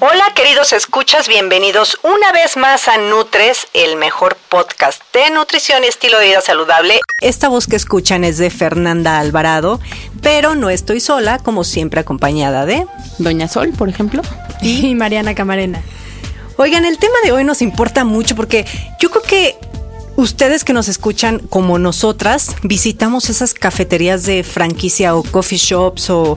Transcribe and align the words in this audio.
Hola 0.00 0.32
queridos 0.32 0.72
escuchas, 0.72 1.26
bienvenidos 1.26 1.98
una 2.04 2.30
vez 2.30 2.56
más 2.56 2.86
a 2.86 2.98
Nutres, 2.98 3.66
el 3.74 3.96
mejor 3.96 4.36
podcast 4.48 5.02
de 5.12 5.28
nutrición 5.30 5.82
y 5.82 5.88
estilo 5.88 6.20
de 6.20 6.26
vida 6.26 6.40
saludable. 6.40 7.00
Esta 7.20 7.48
voz 7.48 7.66
que 7.66 7.74
escuchan 7.74 8.22
es 8.22 8.38
de 8.38 8.50
Fernanda 8.50 9.18
Alvarado, 9.18 9.80
pero 10.22 10.54
no 10.54 10.70
estoy 10.70 11.00
sola, 11.00 11.40
como 11.40 11.64
siempre 11.64 11.98
acompañada 11.98 12.64
de 12.64 12.86
Doña 13.18 13.48
Sol, 13.48 13.72
por 13.76 13.88
ejemplo, 13.88 14.22
y 14.62 14.94
Mariana 14.94 15.34
Camarena. 15.34 15.82
Oigan, 16.58 16.84
el 16.84 16.98
tema 16.98 17.16
de 17.24 17.32
hoy 17.32 17.42
nos 17.42 17.60
importa 17.60 18.04
mucho 18.04 18.36
porque 18.36 18.66
yo 19.00 19.10
creo 19.10 19.22
que 19.24 19.58
Ustedes 20.18 20.64
que 20.64 20.72
nos 20.72 20.88
escuchan 20.88 21.38
como 21.38 21.78
nosotras, 21.78 22.56
visitamos 22.64 23.30
esas 23.30 23.54
cafeterías 23.54 24.24
de 24.24 24.42
franquicia 24.42 25.14
o 25.14 25.22
coffee 25.22 25.58
shops 25.58 26.10
o 26.10 26.36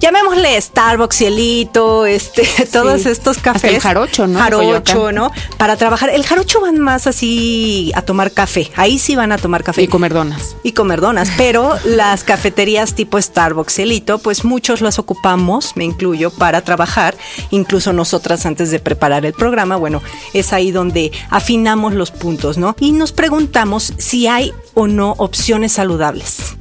llamémosle 0.00 0.60
Starbucks, 0.60 1.16
Cielito, 1.16 2.06
este, 2.06 2.42
todos 2.72 3.06
estos 3.06 3.38
cafés. 3.38 3.74
el 3.74 3.80
jarocho, 3.80 4.26
¿no? 4.26 4.36
Jarocho, 4.40 5.12
¿no? 5.12 5.30
Para 5.58 5.76
trabajar. 5.76 6.10
El 6.10 6.26
jarocho 6.26 6.60
van 6.60 6.80
más 6.80 7.06
así 7.06 7.92
a 7.94 8.02
tomar 8.02 8.32
café. 8.32 8.68
Ahí 8.74 8.98
sí 8.98 9.14
van 9.14 9.30
a 9.30 9.38
tomar 9.38 9.62
café. 9.62 9.82
Y 9.82 9.86
comer 9.86 10.12
donas. 10.12 10.56
Y 10.64 10.72
comer 10.72 11.00
donas. 11.00 11.30
Pero 11.36 11.76
las 11.84 12.24
cafeterías 12.24 12.96
tipo 12.96 13.22
Starbucks, 13.22 13.74
Cielito, 13.74 14.18
pues 14.18 14.44
muchos 14.44 14.80
las 14.80 14.98
ocupamos, 14.98 15.76
me 15.76 15.84
incluyo, 15.84 16.32
para 16.32 16.62
trabajar. 16.62 17.16
Incluso 17.50 17.92
nosotras 17.92 18.44
antes 18.44 18.72
de 18.72 18.80
preparar 18.80 19.24
el 19.24 19.34
programa, 19.34 19.76
bueno, 19.76 20.02
es 20.34 20.52
ahí 20.52 20.72
donde 20.72 21.12
afinamos 21.30 21.94
los 21.94 22.10
puntos, 22.10 22.58
¿no? 22.58 22.74
Y 22.80 22.90
nos 22.90 23.12
preguntamos 23.20 23.92
si 23.98 24.28
hay 24.28 24.50
o 24.72 24.86
no 24.86 25.12
opciones 25.18 25.72
saludables. 25.72 26.56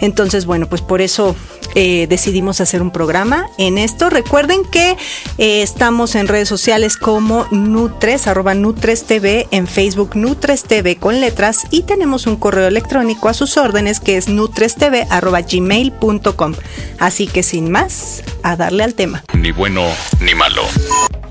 Entonces, 0.00 0.46
bueno, 0.46 0.68
pues 0.68 0.80
por 0.80 1.00
eso 1.00 1.34
eh, 1.74 2.06
decidimos 2.08 2.60
hacer 2.60 2.80
un 2.80 2.92
programa 2.92 3.48
en 3.58 3.76
esto. 3.76 4.08
Recuerden 4.08 4.62
que 4.64 4.96
eh, 5.38 5.62
estamos 5.62 6.14
en 6.14 6.28
redes 6.28 6.48
sociales 6.48 6.96
como 6.96 7.48
Nutres, 7.50 8.28
arroba 8.28 8.54
Nutres 8.54 9.02
TV, 9.02 9.48
en 9.50 9.66
Facebook 9.66 10.14
Nutres 10.14 10.62
TV 10.62 10.94
con 10.94 11.20
letras 11.20 11.66
y 11.72 11.82
tenemos 11.82 12.28
un 12.28 12.36
correo 12.36 12.68
electrónico 12.68 13.28
a 13.28 13.34
sus 13.34 13.56
órdenes 13.56 13.98
que 13.98 14.16
es 14.16 14.28
nutrestv 14.28 15.08
arroba 15.10 15.40
gmail.com. 15.40 16.54
Así 17.00 17.26
que 17.26 17.42
sin 17.42 17.68
más, 17.72 18.22
a 18.44 18.54
darle 18.54 18.84
al 18.84 18.94
tema. 18.94 19.24
Ni 19.34 19.50
bueno 19.50 19.82
ni 20.20 20.36
malo. 20.36 20.62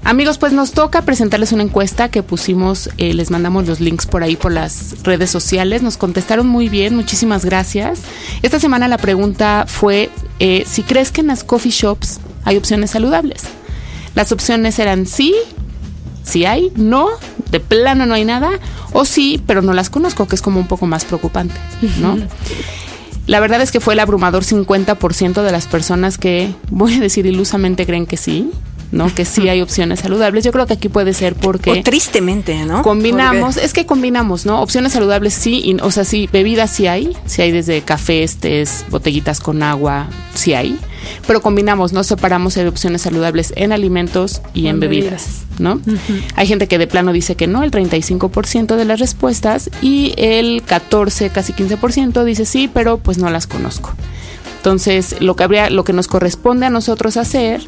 Amigos, 0.06 0.38
pues 0.38 0.54
nos 0.54 0.74
toca 0.74 1.02
presentarles 1.02 1.52
una 1.52 1.64
encuesta 1.64 2.10
que 2.10 2.22
pusimos, 2.22 2.92
eh, 3.00 3.16
les 3.16 3.32
mandamos 3.32 3.66
los 3.66 3.80
links 3.80 4.06
por 4.06 4.22
ahí 4.22 4.36
por 4.36 4.52
las 4.52 5.02
redes 5.02 5.32
sociales, 5.32 5.82
nos 5.82 5.98
contestaron 5.98 6.46
muy 6.46 6.70
bien, 6.70 6.96
muchísimas 6.96 7.44
gracias. 7.44 8.02
Esta 8.44 8.60
semana 8.60 8.88
la 8.88 9.00
pregunta 9.00 9.66
fue 9.68 10.12
eh, 10.40 10.64
si 10.68 10.84
crees 10.84 11.12
que 11.12 11.22
en 11.22 11.28
las 11.28 11.44
coffee 11.44 11.72
shops 11.72 12.20
hay 12.44 12.56
opciones 12.56 12.92
saludables. 12.92 13.46
Las 14.14 14.32
opciones 14.32 14.78
eran 14.78 15.08
sí, 15.08 15.34
sí 16.22 16.46
hay, 16.46 16.72
no, 16.76 17.10
de 17.50 17.60
plano 17.60 18.06
no 18.06 18.14
hay 18.14 18.26
nada, 18.26 18.52
o 18.94 19.06
sí, 19.06 19.42
pero 19.48 19.64
no 19.64 19.74
las 19.74 19.90
conozco, 19.90 20.28
que 20.28 20.36
es 20.36 20.42
como 20.44 20.60
un 20.60 20.68
poco 20.68 20.86
más 20.86 21.04
preocupante, 21.04 21.56
¿no? 22.00 22.16
La 23.26 23.40
verdad 23.40 23.60
es 23.60 23.72
que 23.72 23.80
fue 23.80 23.96
el 23.96 24.00
abrumador 24.00 24.44
50% 24.44 25.42
de 25.42 25.52
las 25.52 25.66
personas 25.66 26.20
que, 26.20 26.54
voy 26.70 26.94
a 26.94 27.00
decir 27.00 27.26
ilusamente, 27.26 27.88
creen 27.88 28.06
que 28.06 28.18
sí, 28.18 28.52
¿no? 28.92 29.14
Que 29.14 29.26
sí 29.26 29.50
hay 29.50 29.62
opciones 29.62 30.00
saludables. 30.00 30.44
Yo 30.44 30.52
creo 30.52 30.66
que 30.66 30.74
aquí 30.74 30.90
puede 30.90 31.14
ser 31.14 31.36
porque... 31.36 31.72
O 31.72 31.84
tristemente, 31.84 32.66
¿no? 32.66 32.82
Combinamos, 32.82 33.58
es 33.58 33.74
que 33.74 33.86
combinamos, 33.86 34.46
¿no? 34.46 34.62
Opciones 34.62 34.94
saludables 34.94 35.34
sí, 35.34 35.62
y, 35.64 35.78
o 35.82 35.92
sea, 35.92 36.06
sí, 36.06 36.30
bebidas 36.32 36.72
sí 36.72 36.88
hay, 36.88 37.16
sí 37.26 37.42
hay 37.42 37.52
desde 37.52 37.82
cafés, 37.82 38.38
tés, 38.38 38.86
botellitas 38.90 39.40
con 39.40 39.64
agua, 39.64 40.08
sí 40.34 40.54
hay, 40.54 40.80
pero 41.28 41.42
combinamos, 41.42 41.94
no 41.94 42.04
separamos 42.04 42.58
hay 42.58 42.68
opciones 42.68 43.02
saludables 43.02 43.54
en 43.56 43.72
alimentos 43.72 44.42
y 44.54 44.68
en 44.68 44.80
bebidas, 44.80 45.44
¿no? 45.60 45.80
Hay 46.36 46.48
gente 46.48 46.68
que 46.68 46.78
de 46.78 46.88
plano 46.88 47.14
dice 47.14 47.36
que 47.36 47.48
no, 47.48 47.64
el 47.64 47.72
35% 47.72 48.76
de 48.76 48.86
las 48.86 49.00
respuestas, 49.00 49.70
y 49.82 50.14
el 50.18 50.64
14, 50.64 51.30
casi 51.30 51.54
15% 51.54 52.24
dice 52.24 52.46
sí, 52.46 52.70
pero 52.72 52.98
pues 52.98 53.18
no 53.18 53.30
las 53.30 53.48
conozco. 53.48 53.94
Entonces, 54.58 55.18
lo 55.22 55.36
que 55.36 55.44
habría, 55.44 55.70
lo 55.70 55.84
que 55.84 55.94
nos 55.94 56.08
corresponde 56.08 56.66
a 56.66 56.72
nosotros 56.72 57.18
hacer, 57.18 57.62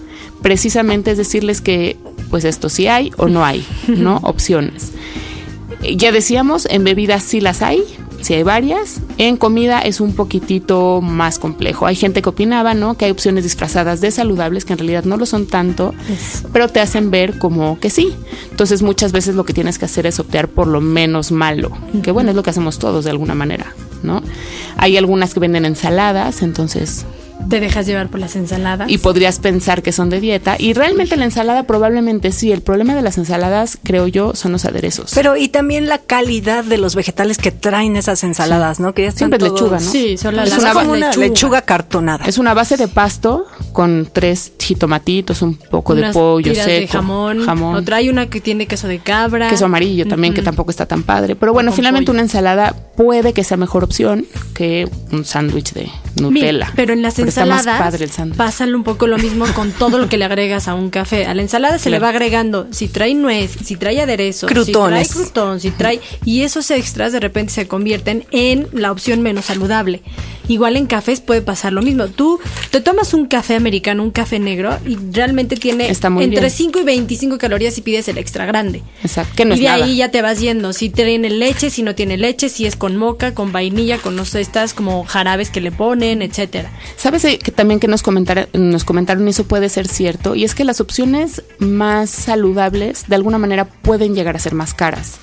precisamente 0.47 1.11
es 1.11 1.17
decirles 1.17 1.59
que, 1.59 1.97
pues 2.29 2.45
esto 2.45 2.69
sí 2.69 2.87
hay 2.87 3.11
o 3.17 3.27
no 3.27 3.43
hay, 3.43 3.67
¿no? 3.89 4.15
Opciones. 4.23 4.93
Ya 5.97 6.13
decíamos, 6.13 6.69
en 6.71 6.85
bebidas 6.85 7.23
sí 7.23 7.41
las 7.41 7.61
hay, 7.61 7.83
sí 8.21 8.33
hay 8.33 8.43
varias. 8.43 9.01
En 9.17 9.35
comida 9.35 9.81
es 9.81 9.99
un 9.99 10.15
poquitito 10.15 11.01
más 11.01 11.37
complejo. 11.37 11.85
Hay 11.85 11.97
gente 11.97 12.21
que 12.21 12.29
opinaba, 12.29 12.75
¿no? 12.75 12.95
Que 12.95 13.03
hay 13.03 13.11
opciones 13.11 13.43
disfrazadas 13.43 13.99
de 13.99 14.09
saludables 14.09 14.63
que 14.63 14.71
en 14.71 14.79
realidad 14.79 15.03
no 15.03 15.17
lo 15.17 15.25
son 15.25 15.47
tanto, 15.47 15.93
pero 16.53 16.69
te 16.69 16.79
hacen 16.79 17.11
ver 17.11 17.39
como 17.39 17.77
que 17.81 17.89
sí. 17.89 18.15
Entonces 18.49 18.81
muchas 18.81 19.11
veces 19.11 19.35
lo 19.35 19.43
que 19.43 19.51
tienes 19.51 19.77
que 19.77 19.83
hacer 19.83 20.05
es 20.05 20.17
optar 20.17 20.47
por 20.47 20.67
lo 20.67 20.79
menos 20.79 21.33
malo, 21.33 21.73
que 22.03 22.11
bueno, 22.11 22.29
es 22.29 22.37
lo 22.37 22.43
que 22.43 22.51
hacemos 22.51 22.79
todos 22.79 23.03
de 23.03 23.11
alguna 23.11 23.35
manera, 23.35 23.75
¿no? 24.01 24.23
Hay 24.77 24.95
algunas 24.95 25.33
que 25.33 25.41
venden 25.41 25.65
ensaladas, 25.65 26.41
entonces 26.41 27.05
te 27.49 27.59
dejas 27.59 27.85
llevar 27.85 28.09
por 28.09 28.19
las 28.19 28.35
ensaladas. 28.35 28.89
y 28.89 28.97
podrías 28.97 29.39
pensar 29.39 29.81
que 29.81 29.91
son 29.91 30.09
de 30.09 30.19
dieta. 30.19 30.55
Y 30.59 30.73
realmente 30.73 31.15
la 31.17 31.25
ensalada 31.25 31.63
probablemente 31.63 32.31
sí. 32.31 32.51
El 32.51 32.61
problema 32.61 32.95
de 32.95 33.01
las 33.01 33.17
ensaladas, 33.17 33.77
creo 33.83 34.07
yo, 34.07 34.35
son 34.35 34.51
los 34.51 34.65
aderezos. 34.65 35.11
Pero 35.15 35.37
y 35.37 35.47
también 35.49 35.87
la 35.87 35.97
calidad 35.99 36.63
de 36.63 36.77
los 36.77 36.95
vegetales 36.95 37.37
que 37.37 37.51
traen 37.51 37.95
esas 37.95 38.23
ensaladas, 38.23 38.79
¿no? 38.79 38.93
Que 38.93 39.03
ya 39.03 39.07
están 39.09 39.29
Siempre 39.29 39.39
todos- 39.39 39.53
lechuga, 39.61 39.79
¿no? 39.79 39.91
Sí, 39.91 40.17
son 40.17 40.35
las 40.35 40.51
Es 40.51 40.61
las 40.61 40.73
como 40.73 40.91
una 40.91 41.07
lechuga. 41.07 41.27
lechuga 41.27 41.61
cartonada. 41.61 42.25
Es 42.25 42.37
una 42.37 42.53
base 42.53 42.77
de 42.77 42.87
pasto 42.87 43.45
con 43.73 44.09
tres 44.11 44.51
jitomatitos, 44.59 45.41
un 45.41 45.55
poco 45.55 45.95
de 45.95 46.11
pollo 46.11 46.51
tiras 46.51 46.65
seco, 46.65 46.79
de 46.81 46.87
jamón. 46.87 47.45
jamón, 47.45 47.75
Otra 47.75 47.97
hay 47.97 48.09
una 48.09 48.27
que 48.29 48.41
tiene 48.41 48.67
queso 48.67 48.87
de 48.87 48.99
cabra. 48.99 49.49
queso 49.49 49.65
amarillo 49.65 50.07
también, 50.07 50.33
que 50.33 50.41
tampoco 50.41 50.71
está 50.71 50.85
tan 50.85 51.03
padre. 51.03 51.35
Pero 51.35 51.53
bueno, 51.53 51.71
con 51.71 51.75
finalmente 51.77 52.07
pollo. 52.07 52.15
una 52.17 52.21
ensalada 52.23 52.75
puede 52.95 53.33
que 53.33 53.43
sea 53.43 53.57
mejor 53.57 53.83
opción 53.83 54.25
que 54.53 54.89
un 55.11 55.25
sándwich 55.25 55.73
de 55.73 55.89
Nutella. 56.21 56.51
Mira, 56.51 56.73
pero 56.75 56.93
en 56.93 57.01
las 57.01 57.19
está 57.41 57.45
más 57.49 57.59
ensaladas 57.61 57.91
padre 57.91 58.05
el 58.05 58.11
sándwich. 58.11 58.37
pasa 58.37 58.65
un 58.65 58.83
poco 58.83 59.07
lo 59.07 59.17
mismo 59.17 59.45
con 59.53 59.71
todo 59.71 59.97
lo 59.97 60.09
que 60.09 60.17
le 60.17 60.25
agregas 60.25 60.67
a 60.67 60.75
un 60.75 60.89
café. 60.89 61.25
A 61.25 61.33
la 61.33 61.41
ensalada 61.41 61.79
se 61.79 61.89
le 61.89 61.99
va 61.99 62.09
agregando 62.09 62.67
si 62.71 62.87
trae 62.87 63.13
nuez, 63.13 63.51
si 63.63 63.75
trae 63.75 64.01
aderezo, 64.01 64.47
Crutones. 64.47 65.07
si 65.07 65.13
trae 65.13 65.25
crutón, 65.25 65.59
si 65.59 65.71
trae 65.71 66.01
y 66.25 66.41
esos 66.41 66.69
extras 66.71 67.11
de 67.11 67.19
repente 67.19 67.53
se 67.53 67.67
convierten 67.67 68.25
en 68.31 68.67
la 68.73 68.91
opción 68.91 69.21
menos 69.21 69.45
saludable. 69.45 70.01
Igual 70.47 70.77
en 70.77 70.85
cafés 70.85 71.21
puede 71.21 71.41
pasar 71.41 71.73
lo 71.73 71.81
mismo. 71.81 72.07
Tú 72.07 72.39
te 72.71 72.81
tomas 72.81 73.13
un 73.13 73.25
café 73.27 73.55
americano, 73.55 74.03
un 74.03 74.11
café 74.11 74.39
negro 74.39 74.77
y 74.85 74.97
realmente 75.11 75.55
tiene 75.55 75.89
Está 75.89 76.09
muy 76.09 76.23
entre 76.23 76.41
bien. 76.41 76.51
5 76.51 76.79
y 76.79 76.83
25 76.83 77.37
calorías 77.37 77.73
si 77.73 77.81
pides 77.81 78.07
el 78.07 78.17
extra 78.17 78.45
grande. 78.45 78.81
Exacto, 79.03 79.33
que 79.35 79.45
no 79.45 79.51
y 79.51 79.57
es 79.57 79.59
de 79.61 79.65
nada. 79.67 79.85
ahí 79.85 79.97
ya 79.97 80.11
te 80.11 80.21
vas 80.21 80.39
yendo. 80.39 80.73
Si 80.73 80.89
tiene 80.89 81.29
leche, 81.29 81.69
si 81.69 81.83
no 81.83 81.95
tiene 81.95 82.17
leche, 82.17 82.49
si 82.49 82.65
es 82.65 82.75
con 82.75 82.95
moca, 82.95 83.33
con 83.33 83.51
vainilla, 83.51 83.97
con 83.97 84.15
no 84.15 84.25
sé, 84.25 84.41
estas 84.41 84.73
como 84.73 85.03
jarabes 85.05 85.49
que 85.49 85.61
le 85.61 85.71
ponen, 85.71 86.21
etcétera. 86.21 86.71
¿Sabes 86.95 87.25
eh, 87.25 87.39
que 87.39 87.51
también 87.51 87.79
que 87.79 87.87
nos 87.87 88.01
comentaron, 88.01 88.47
nos 88.53 88.83
comentaron 88.83 89.27
y 89.27 89.31
eso 89.31 89.45
puede 89.45 89.69
ser 89.69 89.87
cierto? 89.87 90.35
Y 90.35 90.43
es 90.43 90.55
que 90.55 90.63
las 90.63 90.81
opciones 90.81 91.43
más 91.59 92.09
saludables 92.09 93.07
de 93.07 93.15
alguna 93.15 93.37
manera 93.37 93.65
pueden 93.65 94.15
llegar 94.15 94.35
a 94.35 94.39
ser 94.39 94.53
más 94.53 94.73
caras. 94.73 95.19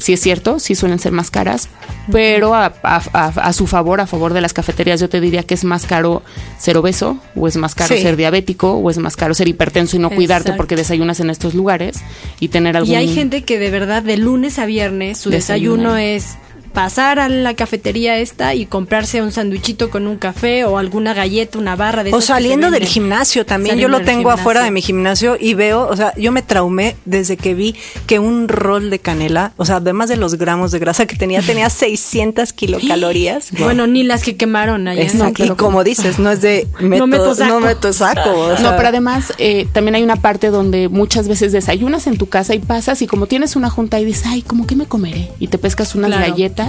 Sí 0.00 0.14
es 0.14 0.20
cierto, 0.20 0.58
sí 0.58 0.74
suelen 0.74 0.98
ser 0.98 1.12
más 1.12 1.30
caras, 1.30 1.68
pero 2.10 2.54
a, 2.54 2.72
a- 2.82 3.02
a- 3.12 3.26
a 3.28 3.52
su 3.52 3.66
favor, 3.66 4.00
a 4.00 4.06
favor 4.06 4.32
de 4.32 4.40
las 4.40 4.52
cafeterías, 4.54 4.98
yo 4.98 5.08
te 5.08 5.20
diría 5.20 5.42
que 5.44 5.54
es 5.54 5.62
más 5.62 5.84
caro 5.86 6.22
ser 6.58 6.76
obeso, 6.78 7.18
o 7.36 7.46
es 7.46 7.56
más 7.56 7.74
caro 7.74 7.94
Sí. 7.94 8.02
ser 8.02 8.16
diabético, 8.16 8.72
o 8.72 8.90
es 8.90 8.96
más 8.98 9.16
caro 9.16 9.34
ser 9.34 9.46
hipertenso 9.48 9.96
y 9.96 9.98
no 10.00 10.10
cuidarte 10.10 10.54
porque 10.54 10.74
desayunas 10.74 11.20
en 11.20 11.28
estos 11.30 11.54
lugares 11.54 11.98
y 12.40 12.48
tener 12.48 12.76
algún... 12.76 12.90
Y 12.92 12.96
hay 12.96 13.08
gente 13.14 13.44
que 13.44 13.58
de 13.58 13.70
verdad 13.70 14.02
de 14.02 14.16
lunes 14.16 14.58
a 14.58 14.64
viernes 14.66 15.18
su 15.18 15.28
desayuno 15.30 15.96
es 15.98 16.36
pasar 16.72 17.18
a 17.18 17.28
la 17.28 17.54
cafetería 17.54 18.18
esta 18.18 18.54
y 18.54 18.66
comprarse 18.66 19.22
un 19.22 19.32
sándwichito 19.32 19.90
con 19.90 20.06
un 20.06 20.16
café 20.16 20.64
o 20.64 20.78
alguna 20.78 21.14
galleta, 21.14 21.58
una 21.58 21.76
barra 21.76 22.04
de 22.04 22.12
O 22.12 22.20
saliendo 22.20 22.70
del 22.70 22.84
gimnasio 22.84 23.44
también. 23.46 23.74
Saliendo 23.76 23.96
yo 23.96 23.98
lo 24.00 24.04
tengo 24.04 24.30
afuera 24.30 24.62
de 24.62 24.70
mi 24.70 24.80
gimnasio 24.82 25.36
y 25.38 25.54
veo, 25.54 25.88
o 25.88 25.96
sea, 25.96 26.14
yo 26.16 26.32
me 26.32 26.42
traumé 26.42 26.96
desde 27.04 27.36
que 27.36 27.54
vi 27.54 27.74
que 28.06 28.18
un 28.18 28.48
rol 28.48 28.90
de 28.90 28.98
canela, 28.98 29.52
o 29.56 29.64
sea, 29.64 29.76
además 29.76 30.08
de 30.08 30.16
los 30.16 30.34
gramos 30.36 30.70
de 30.70 30.78
grasa 30.78 31.06
que 31.06 31.16
tenía, 31.16 31.42
tenía 31.42 31.68
600 31.70 32.52
kilocalorías. 32.52 33.50
Bueno, 33.60 33.86
ni 33.86 34.02
las 34.02 34.22
que 34.22 34.36
quemaron 34.36 34.88
allá. 34.88 35.02
Exacto. 35.02 35.44
y 35.44 35.48
como 35.50 35.84
dices, 35.84 36.18
no 36.18 36.30
es 36.30 36.40
de 36.40 36.66
No 36.80 37.06
meto 37.06 37.34
saco. 37.34 37.48
no 37.52 37.60
meto 37.60 37.92
saco, 37.92 38.30
o 38.30 38.58
No, 38.60 38.76
pero 38.76 38.88
además 38.88 39.32
eh, 39.38 39.66
también 39.72 39.94
hay 39.96 40.02
una 40.02 40.16
parte 40.16 40.48
donde 40.50 40.88
muchas 40.88 41.28
veces 41.28 41.52
desayunas 41.52 42.06
en 42.06 42.16
tu 42.16 42.26
casa 42.28 42.54
y 42.54 42.58
pasas 42.58 43.02
y 43.02 43.06
como 43.06 43.26
tienes 43.26 43.56
una 43.56 43.70
junta 43.70 44.00
y 44.00 44.04
dices, 44.04 44.24
ay, 44.26 44.42
¿cómo 44.42 44.66
que 44.66 44.76
me 44.76 44.86
comeré? 44.86 45.30
Y 45.38 45.48
te 45.48 45.58
pescas 45.58 45.94
unas 45.94 46.10
Claro. 46.10 46.26
galletas, 46.30 46.59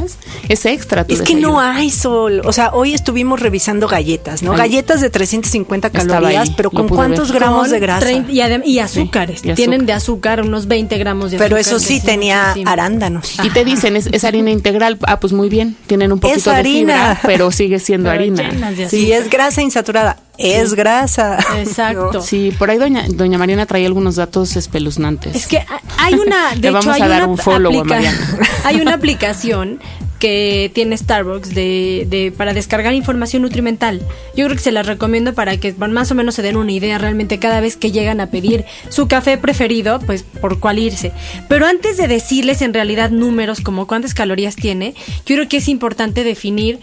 es 0.50 0.66
extra 0.66 1.04
tu 1.06 1.14
Es 1.14 1.20
que 1.22 1.36
desayuno. 1.36 1.54
no 1.54 1.60
hay 1.60 1.90
sol. 1.92 2.42
O 2.46 2.54
sea, 2.54 2.72
hoy 2.74 2.94
estuvimos 2.94 3.40
revisando 3.40 3.88
galletas, 3.88 4.42
¿no? 4.44 4.54
Ay. 4.54 4.58
Galletas 4.58 5.02
de 5.02 5.10
350 5.10 5.88
Estaba 5.88 6.06
calorías, 6.08 6.50
ahí, 6.50 6.54
pero 6.58 6.72
¿con 6.72 6.88
cuántos 6.88 7.32
ver. 7.32 7.40
gramos 7.42 7.62
Con 7.64 7.72
de 7.72 7.80
grasa? 7.80 8.00
30 8.06 8.32
y, 8.32 8.40
azúcares. 8.42 8.66
y 8.66 8.80
azúcar. 8.80 9.56
Tienen 9.56 9.86
de 9.86 9.94
azúcar 9.94 10.42
unos 10.42 10.68
20 10.68 10.98
gramos 10.98 11.32
de 11.32 11.38
Pero 11.38 11.56
azúcar. 11.58 11.78
eso 11.78 11.80
sí 11.80 12.00
tenía 12.02 12.48
muchísimo. 12.50 12.72
arándanos. 12.72 13.36
Y 13.44 13.50
te 13.50 13.66
dicen, 13.66 13.96
es, 13.96 14.08
es 14.12 14.24
harina 14.24 14.52
integral. 14.52 14.98
Ah, 15.04 15.20
pues 15.20 15.34
muy 15.34 15.50
bien, 15.50 15.76
tienen 15.88 16.12
un 16.12 16.18
Es 16.20 16.22
poquito 16.22 16.50
de 16.52 16.56
harina. 16.56 17.16
fibra, 17.16 17.20
pero 17.24 17.52
sigue 17.52 17.80
siendo 17.80 18.10
Pero 18.10 18.22
harina. 18.22 18.72
de 18.72 18.90
Sí, 18.90 19.12
es 19.12 19.30
grasa 19.30 19.62
insaturada. 19.62 20.18
Es 20.38 20.74
grasa. 20.74 21.38
Exacto. 21.60 22.12
¿No? 22.14 22.22
Sí, 22.22 22.52
por 22.58 22.70
ahí 22.70 22.78
doña, 22.78 23.06
doña 23.10 23.38
Mariana 23.38 23.66
traía 23.66 23.88
algunos 23.88 24.16
datos 24.16 24.56
espeluznantes. 24.56 25.36
Es 25.36 25.48
que 25.48 25.60
ha- 25.60 25.82
hay 25.98 26.16
una, 26.16 26.52
de 26.52 26.56
Le 26.62 26.68
hecho, 26.70 26.74
vamos 26.74 26.96
hay 26.96 27.02
a 27.02 27.08
dar 27.08 27.22
una 27.24 27.32
un 27.32 27.38
follow 27.38 27.80
a 27.80 27.84
Mariana. 27.84 28.38
hay 28.64 28.82
una 28.82 28.94
aplicación 28.94 29.80
que 30.20 30.70
tiene 30.76 30.96
Starbucks 30.96 31.50
de, 31.56 32.06
de- 32.08 32.32
para 32.36 32.54
descargar 32.54 32.94
información 32.94 33.42
nutrimental. 33.42 34.02
Yo 34.38 34.46
creo 34.46 34.56
que 34.56 34.62
se 34.64 34.72
las 34.72 34.86
recomiendo 34.86 35.34
para 35.34 35.58
que 35.58 35.74
más 35.74 36.12
o 36.12 36.16
menos 36.16 36.36
se 36.36 36.44
den 36.44 36.58
una 36.58 36.72
idea 36.72 37.00
realmente 37.00 37.40
cada 37.40 37.60
vez 37.60 37.76
que 37.76 37.92
llegan 37.92 38.20
a 38.22 38.28
pedir 38.28 38.66
su 38.90 39.08
café 39.08 39.40
preferido, 39.40 40.00
pues 40.00 40.22
por 40.24 40.60
cuál 40.60 40.78
irse. 40.78 41.12
Pero 41.50 41.66
antes 41.66 41.98
de 41.98 42.08
decirles 42.08 42.62
en 42.62 42.74
realidad 42.76 43.10
números 43.10 43.62
como 43.62 43.88
cuántas 43.88 44.14
calorías 44.14 44.56
tiene, 44.56 44.94
yo 45.26 45.36
creo 45.36 45.50
que 45.50 45.58
es 45.58 45.68
importante 45.68 46.24
definir 46.24 46.80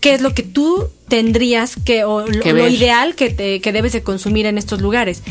qué 0.00 0.14
es 0.14 0.20
lo 0.20 0.34
que 0.34 0.42
tú 0.42 0.88
tendrías 1.08 1.74
que, 1.84 2.04
o 2.04 2.26
lo, 2.26 2.40
Que 2.40 2.50
lo 2.52 2.62
ver. 2.64 2.72
ideal 2.72 3.14
que, 3.14 3.30
te- 3.30 3.60
que 3.60 3.72
debes 3.72 3.92
de 3.92 4.02
consumir 4.02 4.46
en 4.46 4.58
estos 4.58 4.80
lugares. 4.80 5.22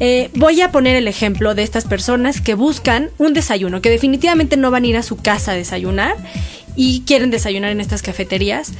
Eh, 0.00 0.30
voy 0.34 0.60
a 0.60 0.70
poner 0.70 0.94
el 0.96 1.08
ejemplo 1.08 1.54
de 1.54 1.64
estas 1.64 1.84
personas 1.84 2.40
que 2.40 2.54
buscan 2.54 3.10
un 3.18 3.34
desayuno, 3.34 3.82
que 3.82 3.90
definitivamente 3.90 4.56
no 4.56 4.70
van 4.70 4.84
a 4.84 4.86
ir 4.86 4.96
a 4.96 5.02
su 5.02 5.16
casa 5.16 5.52
a 5.52 5.54
desayunar 5.56 6.16
y 6.76 7.00
quieren 7.00 7.30
desayunar 7.30 7.72
en 7.72 7.80
estas 7.80 8.02
cafeterías. 8.02 8.72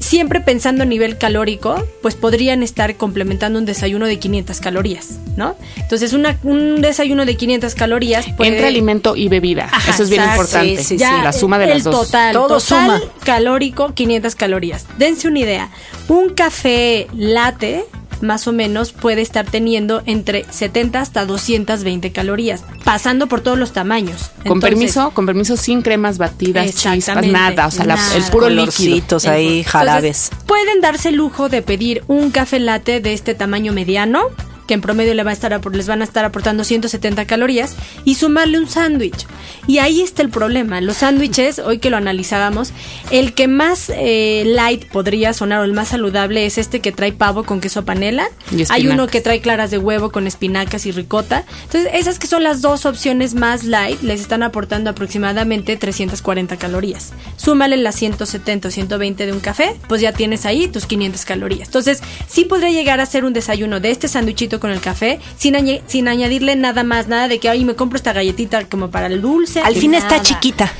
Siempre 0.00 0.40
pensando 0.40 0.82
a 0.82 0.86
nivel 0.86 1.18
calórico, 1.18 1.86
pues 2.02 2.16
podrían 2.16 2.62
estar 2.64 2.96
complementando 2.96 3.58
un 3.58 3.64
desayuno 3.66 4.06
de 4.06 4.18
500 4.18 4.58
calorías, 4.58 5.18
¿no? 5.36 5.54
Entonces, 5.76 6.12
una- 6.14 6.36
un 6.42 6.80
desayuno 6.80 7.24
de 7.26 7.36
500 7.36 7.74
calorías 7.76 8.26
puede... 8.36 8.50
Entre 8.50 8.66
alimento 8.66 9.14
y 9.14 9.28
bebida. 9.28 9.68
Ajá, 9.70 9.92
Eso 9.92 10.02
es 10.02 10.10
bien 10.10 10.22
exacto. 10.22 10.42
importante. 10.42 10.78
Sí, 10.82 10.84
sí, 10.84 10.96
Ya, 10.96 11.22
la 11.22 11.32
suma 11.32 11.58
de 11.58 11.66
el 11.66 11.70
las 11.70 11.84
dos. 11.84 12.06
Total, 12.06 12.32
Todo 12.32 12.48
total 12.58 12.60
suma. 12.60 13.00
calórico, 13.24 13.94
500 13.94 14.34
calorías. 14.34 14.86
Dense 14.98 15.28
una 15.28 15.38
idea. 15.40 15.70
Un 16.08 16.30
café 16.30 17.06
latte, 17.14 17.84
más 18.22 18.46
o 18.46 18.52
menos, 18.52 18.92
puede 18.92 19.20
estar 19.22 19.46
teniendo 19.46 20.02
entre 20.06 20.44
70 20.50 21.00
hasta 21.00 21.24
220 21.26 22.12
calorías, 22.12 22.62
pasando 22.84 23.26
por 23.26 23.40
todos 23.40 23.58
los 23.58 23.72
tamaños. 23.72 24.30
Con 24.44 24.58
Entonces, 24.58 24.70
permiso, 24.70 25.10
con 25.12 25.26
permiso, 25.26 25.56
sin 25.56 25.82
cremas 25.82 26.18
batidas, 26.18 26.74
chispas, 26.74 27.26
nada. 27.26 27.66
O 27.66 27.70
sea, 27.70 27.84
la- 27.86 27.98
el 28.16 28.22
puro 28.24 28.48
líquido. 28.48 28.92
Ahí, 28.94 28.98
entonces, 28.98 29.66
jarabes. 29.66 30.30
pueden 30.46 30.80
darse 30.80 31.10
el 31.10 31.16
lujo 31.16 31.48
de 31.48 31.62
pedir 31.62 32.02
un 32.06 32.30
café 32.30 32.58
latte 32.60 33.00
de 33.00 33.12
este 33.12 33.34
tamaño 33.34 33.72
mediano, 33.72 34.22
que 34.70 34.74
en 34.74 34.82
promedio 34.82 35.14
le 35.14 35.24
va 35.24 35.30
a 35.30 35.32
estar 35.32 35.50
apor- 35.52 35.74
les 35.74 35.88
van 35.88 36.00
a 36.00 36.04
estar 36.04 36.24
aportando 36.24 36.62
170 36.62 37.24
calorías, 37.26 37.74
y 38.04 38.14
sumarle 38.14 38.56
un 38.56 38.68
sándwich. 38.68 39.26
Y 39.66 39.78
ahí 39.78 40.00
está 40.00 40.22
el 40.22 40.28
problema. 40.30 40.80
Los 40.80 40.98
sándwiches, 40.98 41.58
hoy 41.58 41.78
que 41.78 41.90
lo 41.90 41.96
analizábamos, 41.96 42.72
el 43.10 43.34
que 43.34 43.48
más 43.48 43.90
eh, 43.92 44.44
light 44.46 44.84
podría 44.92 45.32
sonar 45.32 45.58
o 45.58 45.64
el 45.64 45.72
más 45.72 45.88
saludable 45.88 46.46
es 46.46 46.56
este 46.56 46.78
que 46.78 46.92
trae 46.92 47.10
pavo 47.12 47.42
con 47.42 47.60
queso 47.60 47.84
panela. 47.84 48.28
Y 48.52 48.64
Hay 48.70 48.82
uno 48.94 49.08
que 49.08 49.20
trae 49.20 49.40
claras 49.40 49.72
de 49.72 49.78
huevo 49.78 50.12
con 50.12 50.28
espinacas 50.28 50.86
y 50.86 50.92
ricota. 50.92 51.44
Entonces, 51.64 51.90
esas 51.94 52.20
que 52.20 52.28
son 52.28 52.44
las 52.44 52.62
dos 52.62 52.86
opciones 52.86 53.34
más 53.34 53.64
light, 53.64 54.00
les 54.02 54.20
están 54.20 54.44
aportando 54.44 54.88
aproximadamente 54.90 55.76
340 55.76 56.56
calorías. 56.58 57.12
Súmale 57.36 57.76
las 57.76 57.96
170 57.96 58.68
o 58.68 58.70
120 58.70 59.26
de 59.26 59.32
un 59.32 59.40
café, 59.40 59.74
pues 59.88 60.00
ya 60.00 60.12
tienes 60.12 60.46
ahí 60.46 60.68
tus 60.68 60.86
500 60.86 61.24
calorías. 61.24 61.66
Entonces, 61.66 62.00
sí 62.28 62.44
podría 62.44 62.70
llegar 62.70 63.00
a 63.00 63.06
ser 63.06 63.24
un 63.24 63.32
desayuno 63.32 63.80
de 63.80 63.90
este 63.90 64.06
sándwichito 64.06 64.59
con 64.60 64.70
el 64.70 64.80
café, 64.80 65.18
sin, 65.36 65.54
añe- 65.54 65.82
sin 65.86 66.06
añadirle 66.08 66.54
nada 66.56 66.84
más, 66.84 67.08
nada 67.08 67.26
de 67.28 67.38
que, 67.40 67.48
ay, 67.48 67.64
me 67.64 67.74
compro 67.74 67.96
esta 67.96 68.12
galletita 68.12 68.64
como 68.66 68.90
para 68.90 69.06
el 69.08 69.20
dulce. 69.20 69.60
Al 69.60 69.74
fin 69.74 69.94
está 69.94 70.22
chiquita. 70.22 70.72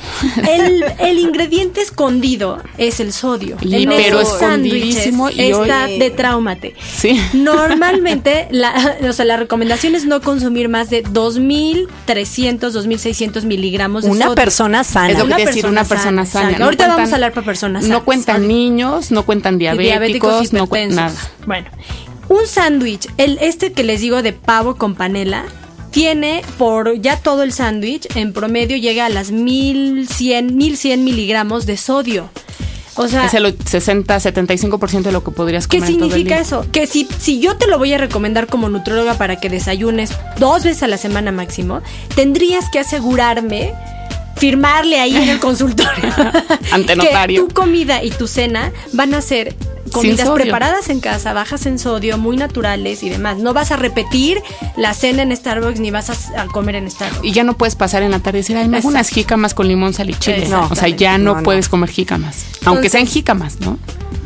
El, 0.47 0.83
el 0.99 1.19
ingrediente 1.19 1.81
escondido 1.81 2.59
es 2.77 2.99
el 2.99 3.11
sodio. 3.13 3.57
Y- 3.61 3.75
en 3.83 3.89
pero 3.89 4.21
esos 4.21 4.33
escondidísimo 4.41 5.27
sándwiches 5.27 5.55
hoy- 5.57 5.69
está 5.69 5.87
de 5.87 6.09
traumate. 6.11 6.75
Sí. 6.95 7.19
Normalmente, 7.33 8.47
la, 8.51 8.97
o 9.07 9.13
sea, 9.13 9.25
la 9.25 9.37
recomendación 9.37 9.95
es 9.95 10.05
no 10.05 10.21
consumir 10.21 10.69
más 10.69 10.89
de 10.89 11.03
2.300, 11.03 11.87
2.600 12.71 13.43
miligramos 13.45 14.03
de 14.03 14.09
Una 14.11 14.25
sodio. 14.25 14.35
persona 14.35 14.83
sana. 14.83 15.09
Es 15.11 15.17
lo 15.17 15.23
que 15.25 15.27
Una 15.27 15.37
decir, 15.37 15.53
persona 15.53 15.71
una 15.81 15.83
persona 15.85 16.25
sana. 16.25 16.57
No 16.57 16.65
Ahorita 16.65 16.85
cuentan- 16.85 16.97
vamos 16.97 17.11
a 17.11 17.15
hablar 17.15 17.33
para 17.33 17.45
personas 17.45 17.83
No 17.83 17.87
sanas. 17.89 18.03
cuentan 18.03 18.35
Sanas. 18.35 18.47
niños, 18.47 19.11
no 19.11 19.23
cuentan 19.25 19.55
Y 19.55 19.57
diabéticos, 19.59 20.53
no 20.53 20.67
cuentan 20.67 20.95
nada. 20.95 21.15
Bueno, 21.45 21.67
un 22.31 22.47
sándwich, 22.47 23.07
el 23.17 23.37
este 23.41 23.73
que 23.73 23.83
les 23.83 23.99
digo 23.99 24.21
de 24.21 24.31
pavo 24.31 24.75
con 24.75 24.95
panela, 24.95 25.43
tiene 25.91 26.41
por 26.57 26.99
ya 27.01 27.17
todo 27.17 27.43
el 27.43 27.51
sándwich, 27.51 28.07
en 28.15 28.31
promedio 28.31 28.77
llega 28.77 29.05
a 29.05 29.09
las 29.09 29.31
1100, 29.31 30.55
1100 30.55 31.03
miligramos 31.03 31.65
de 31.65 31.75
sodio. 31.75 32.29
O 32.95 33.07
sea, 33.07 33.25
Es 33.25 33.33
el 33.33 33.57
60, 33.65 34.17
75% 34.17 35.01
de 35.01 35.11
lo 35.11 35.23
que 35.23 35.31
podrías 35.31 35.67
¿Qué 35.67 35.79
comer 35.79 35.93
todo 35.93 36.05
el 36.05 36.11
significa 36.11 36.39
eso? 36.39 36.65
Que 36.71 36.87
si, 36.87 37.07
si 37.19 37.39
yo 37.39 37.57
te 37.57 37.67
lo 37.67 37.77
voy 37.77 37.93
a 37.93 37.97
recomendar 37.97 38.47
como 38.47 38.69
nutróloga 38.69 39.15
para 39.15 39.39
que 39.39 39.49
desayunes 39.49 40.11
dos 40.39 40.63
veces 40.63 40.83
a 40.83 40.87
la 40.87 40.97
semana 40.97 41.31
máximo, 41.31 41.81
tendrías 42.15 42.69
que 42.69 42.79
asegurarme, 42.79 43.73
firmarle 44.37 44.99
ahí 44.99 45.15
en 45.17 45.27
el 45.29 45.39
consultorio, 45.47 46.13
Ante 46.71 46.87
que 46.87 46.95
notario. 46.95 47.45
tu 47.47 47.53
comida 47.53 48.03
y 48.03 48.11
tu 48.11 48.27
cena 48.27 48.71
van 48.93 49.13
a 49.13 49.21
ser 49.21 49.55
comidas 49.91 50.29
preparadas 50.29 50.89
en 50.89 50.99
casa, 50.99 51.33
bajas 51.33 51.65
en 51.65 51.79
sodio, 51.79 52.17
muy 52.17 52.37
naturales 52.37 53.03
y 53.03 53.09
demás. 53.09 53.37
No 53.37 53.53
vas 53.53 53.71
a 53.71 53.75
repetir 53.75 54.41
la 54.77 54.93
cena 54.93 55.21
en 55.21 55.35
Starbucks 55.35 55.79
ni 55.79 55.91
vas 55.91 56.09
a, 56.09 56.41
a 56.41 56.45
comer 56.47 56.75
en 56.75 56.89
Starbucks. 56.89 57.23
Y 57.23 57.31
ya 57.31 57.43
no 57.43 57.53
puedes 57.53 57.75
pasar 57.75 58.03
en 58.03 58.11
la 58.11 58.19
tarde 58.19 58.39
y 58.39 58.41
decir, 58.41 58.57
ay, 58.57 58.67
me 58.67 58.77
hago 58.77 58.87
unas 58.87 59.09
jícamas 59.09 59.53
con 59.53 59.67
limón, 59.67 59.93
sal 59.93 60.09
y 60.09 60.13
chile. 60.15 60.47
No, 60.49 60.67
o 60.71 60.75
sea, 60.75 60.87
ya 60.89 61.17
no, 61.17 61.31
no, 61.33 61.35
no. 61.37 61.43
puedes 61.43 61.69
comer 61.69 61.89
jícamas. 61.89 62.45
Aunque 62.65 62.87
Entonces- 62.87 62.91
sean 62.91 63.07
jícamas, 63.07 63.59
¿no? 63.59 63.77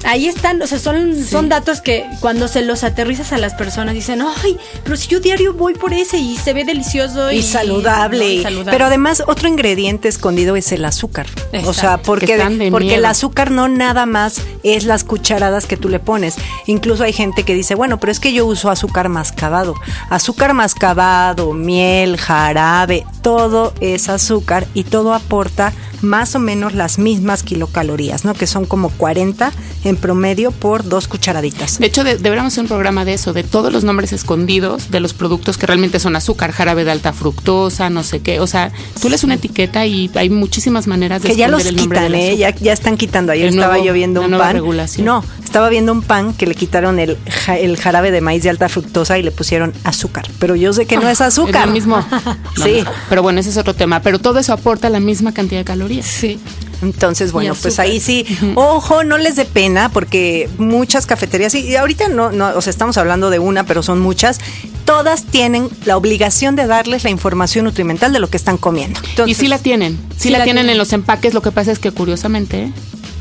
Ahí 0.03 0.27
están, 0.27 0.61
o 0.61 0.67
sea, 0.67 0.79
son, 0.79 1.23
son 1.23 1.49
datos 1.49 1.81
que 1.81 2.05
cuando 2.19 2.47
se 2.47 2.61
los 2.61 2.83
aterrizas 2.83 3.31
a 3.31 3.37
las 3.37 3.53
personas 3.53 3.93
dicen, 3.95 4.21
ay, 4.21 4.57
pero 4.83 4.95
si 4.97 5.07
yo 5.07 5.19
diario 5.19 5.53
voy 5.53 5.73
por 5.73 5.93
ese 5.93 6.17
y 6.17 6.37
se 6.37 6.53
ve 6.53 6.63
delicioso 6.63 7.31
y, 7.31 7.37
Y 7.37 7.43
saludable. 7.43 8.19
¿no? 8.19 8.31
Y 8.31 8.43
saludable. 8.43 8.71
Pero 8.71 8.85
además, 8.85 9.23
otro 9.27 9.47
ingrediente 9.47 10.07
escondido 10.07 10.55
es 10.55 10.71
el 10.71 10.85
azúcar. 10.85 11.27
Exacto. 11.51 11.69
O 11.69 11.73
sea, 11.73 11.97
porque, 11.97 12.69
porque 12.71 12.95
el 12.95 13.05
azúcar 13.05 13.51
no 13.51 13.67
nada 13.67 14.05
más 14.05 14.41
es 14.63 14.85
las 14.85 15.03
cucharadas 15.03 15.65
que 15.65 15.77
tú 15.77 15.89
le 15.89 15.99
pones. 15.99 16.35
Incluso 16.67 17.03
hay 17.03 17.13
gente 17.13 17.43
que 17.43 17.53
dice, 17.53 17.75
bueno, 17.75 17.99
pero 17.99 18.11
es 18.11 18.19
que 18.19 18.33
yo 18.33 18.45
uso 18.45 18.69
azúcar 18.69 19.09
mascabado. 19.09 19.75
Azúcar 20.09 20.53
mascabado, 20.53 21.53
miel, 21.53 22.17
jarabe, 22.17 23.05
todo 23.21 23.73
es 23.79 24.09
azúcar 24.09 24.67
y 24.73 24.83
todo 24.83 25.13
aporta 25.13 25.73
más 26.01 26.35
o 26.35 26.39
menos 26.39 26.73
las 26.73 26.99
mismas 26.99 27.43
kilocalorías, 27.43 28.25
¿no? 28.25 28.33
Que 28.33 28.47
son 28.47 28.65
como 28.65 28.89
40 28.89 29.51
en 29.83 29.95
promedio 29.97 30.51
por 30.51 30.83
dos 30.87 31.07
cucharaditas. 31.07 31.79
De 31.79 31.85
hecho, 31.87 32.03
de- 32.03 32.17
deberíamos 32.17 32.53
hacer 32.53 32.63
un 32.63 32.67
programa 32.67 33.05
de 33.05 33.13
eso, 33.13 33.33
de 33.33 33.43
todos 33.43 33.71
los 33.71 33.83
nombres 33.83 34.13
escondidos 34.13 34.91
de 34.91 34.99
los 34.99 35.13
productos 35.13 35.57
que 35.57 35.65
realmente 35.67 35.99
son 35.99 36.15
azúcar, 36.15 36.51
jarabe 36.51 36.83
de 36.85 36.91
alta 36.91 37.13
fructosa, 37.13 37.89
no 37.89 38.03
sé 38.03 38.19
qué. 38.21 38.39
O 38.39 38.47
sea, 38.47 38.71
tú 39.01 39.09
lees 39.09 39.23
una 39.23 39.35
etiqueta 39.35 39.85
y 39.85 40.09
hay 40.15 40.29
muchísimas 40.29 40.87
maneras 40.87 41.21
de 41.21 41.29
que 41.29 41.35
ya 41.35 41.47
los 41.47 41.65
el 41.65 41.75
quitan, 41.75 42.13
¿eh? 42.15 42.37
Ya, 42.37 42.55
ya 42.55 42.73
están 42.73 42.97
quitando. 42.97 43.31
Ayer 43.31 43.47
El 43.47 43.53
estaba 43.55 43.73
nuevo- 43.73 43.85
yo 43.87 43.93
viendo 43.93 44.21
un 44.21 44.31
pan. 44.37 44.53
regulación. 44.53 45.05
No, 45.05 45.23
estaba 45.43 45.69
viendo 45.69 45.91
un 45.91 46.01
pan 46.01 46.33
que 46.33 46.47
le 46.47 46.55
quitaron 46.55 46.99
el, 46.99 47.17
ja- 47.45 47.57
el 47.57 47.77
jarabe 47.77 48.11
de 48.11 48.21
maíz 48.21 48.43
de 48.43 48.49
alta 48.49 48.69
fructosa 48.69 49.17
y 49.19 49.23
le 49.23 49.31
pusieron 49.31 49.73
azúcar. 49.83 50.27
Pero 50.39 50.55
yo 50.55 50.73
sé 50.73 50.85
que 50.85 50.97
no 50.97 51.07
es 51.09 51.21
azúcar. 51.21 51.61
Es 51.63 51.67
lo 51.67 51.73
mismo. 51.73 52.05
Sí. 52.63 52.81
No, 52.83 52.91
Pero 53.09 53.21
bueno, 53.21 53.39
ese 53.41 53.49
es 53.49 53.57
otro 53.57 53.73
tema. 53.73 54.01
Pero 54.01 54.17
todo 54.19 54.39
eso 54.39 54.53
aporta 54.53 54.89
la 54.89 54.99
misma 54.99 55.33
cantidad 55.33 55.59
de 55.59 55.65
calorías. 55.85 56.05
Sí. 56.05 56.39
Entonces, 56.81 57.31
bueno, 57.31 57.55
pues 57.55 57.79
ahí 57.79 57.99
sí, 57.99 58.25
ojo, 58.55 59.03
no 59.03 59.17
les 59.17 59.35
dé 59.37 59.45
pena 59.45 59.89
porque 59.89 60.49
muchas 60.57 61.05
cafeterías, 61.05 61.55
y 61.55 61.75
ahorita 61.75 62.09
no, 62.09 62.31
no, 62.31 62.49
o 62.49 62.61
sea, 62.61 62.69
estamos 62.69 62.97
hablando 62.97 63.29
de 63.29 63.39
una, 63.39 63.65
pero 63.65 63.81
son 63.81 63.99
muchas, 64.01 64.39
todas 64.83 65.23
tienen 65.23 65.69
la 65.85 65.95
obligación 65.95 66.55
de 66.55 66.67
darles 66.67 67.03
la 67.03 67.09
información 67.09 67.65
nutrimental 67.65 68.11
de 68.11 68.19
lo 68.19 68.29
que 68.29 68.37
están 68.37 68.57
comiendo. 68.57 68.99
y 69.25 69.33
sí 69.35 69.47
la 69.47 69.57
tienen, 69.57 69.97
sí, 70.17 70.29
la, 70.29 70.43
tienen, 70.43 70.69
en 70.69 70.77
los 70.77 70.91
empaques, 70.91 71.33
lo 71.33 71.41
que 71.41 71.51
pasa 71.51 71.71
es 71.71 71.79
que 71.79 71.91
curiosamente 71.91 72.71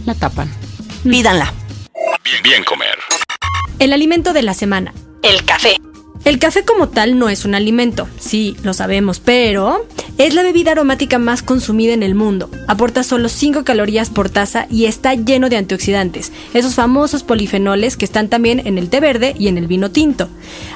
la 0.05 0.15
tapan. 0.15 0.51
Pídanla. 1.05 1.53
Bien, 2.25 2.43
bien 2.43 2.65
comer. 2.65 2.99
El 3.79 3.93
alimento 3.93 4.33
de 4.33 4.43
la 4.43 4.55
semana. 4.55 4.93
El 5.23 5.45
café. 5.45 5.77
El 6.25 6.39
café 6.39 6.65
como 6.65 6.89
tal 6.89 7.19
no 7.19 7.29
es 7.29 7.45
un 7.45 7.55
alimento, 7.55 8.09
sí, 8.19 8.57
lo 8.63 8.73
sabemos, 8.73 9.21
pero 9.21 9.87
es 10.17 10.33
la 10.33 10.43
bebida 10.43 10.73
aromática 10.73 11.19
más 11.19 11.43
consumida 11.43 11.93
en 11.93 12.03
el 12.03 12.15
mundo. 12.15 12.51
Aporta 12.67 13.03
solo 13.03 13.29
5 13.29 13.63
calorías 13.65 14.09
por 14.09 14.31
taza 14.31 14.67
y 14.71 14.87
está 14.87 15.15
lleno 15.15 15.51
de 15.51 15.59
antioxidantes, 15.59 16.33
esos 16.55 16.75
famosos 16.75 17.25
polifenoles 17.25 17.99
que 17.99 18.07
están 18.07 18.31
también 18.31 18.67
en 18.67 18.79
el 18.79 18.89
té 18.89 19.01
verde 19.01 19.35
y 19.39 19.49
en 19.49 19.59
el 19.59 19.67
vino 19.67 19.91
tinto. 19.91 20.31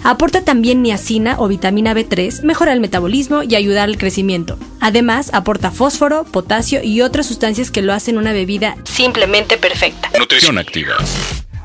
Aporta 0.04 0.44
también 0.44 0.82
niacina 0.82 1.36
o 1.38 1.48
vitamina 1.48 1.94
B3, 1.94 2.42
mejora 2.42 2.74
el 2.74 2.80
metabolismo 2.80 3.42
y 3.42 3.54
ayuda 3.54 3.84
al 3.84 3.96
crecimiento. 3.96 4.58
Además, 4.80 5.30
aporta 5.32 5.70
fósforo, 5.70 6.24
potasio 6.24 6.82
y 6.84 7.00
otras 7.00 7.26
sustancias 7.26 7.70
que 7.70 7.80
lo 7.80 7.94
hacen 7.94 8.18
una 8.18 8.34
bebida 8.34 8.76
simplemente 8.84 9.56
perfecta. 9.56 10.10
Nutrición 10.18 10.58
activa. 10.58 10.96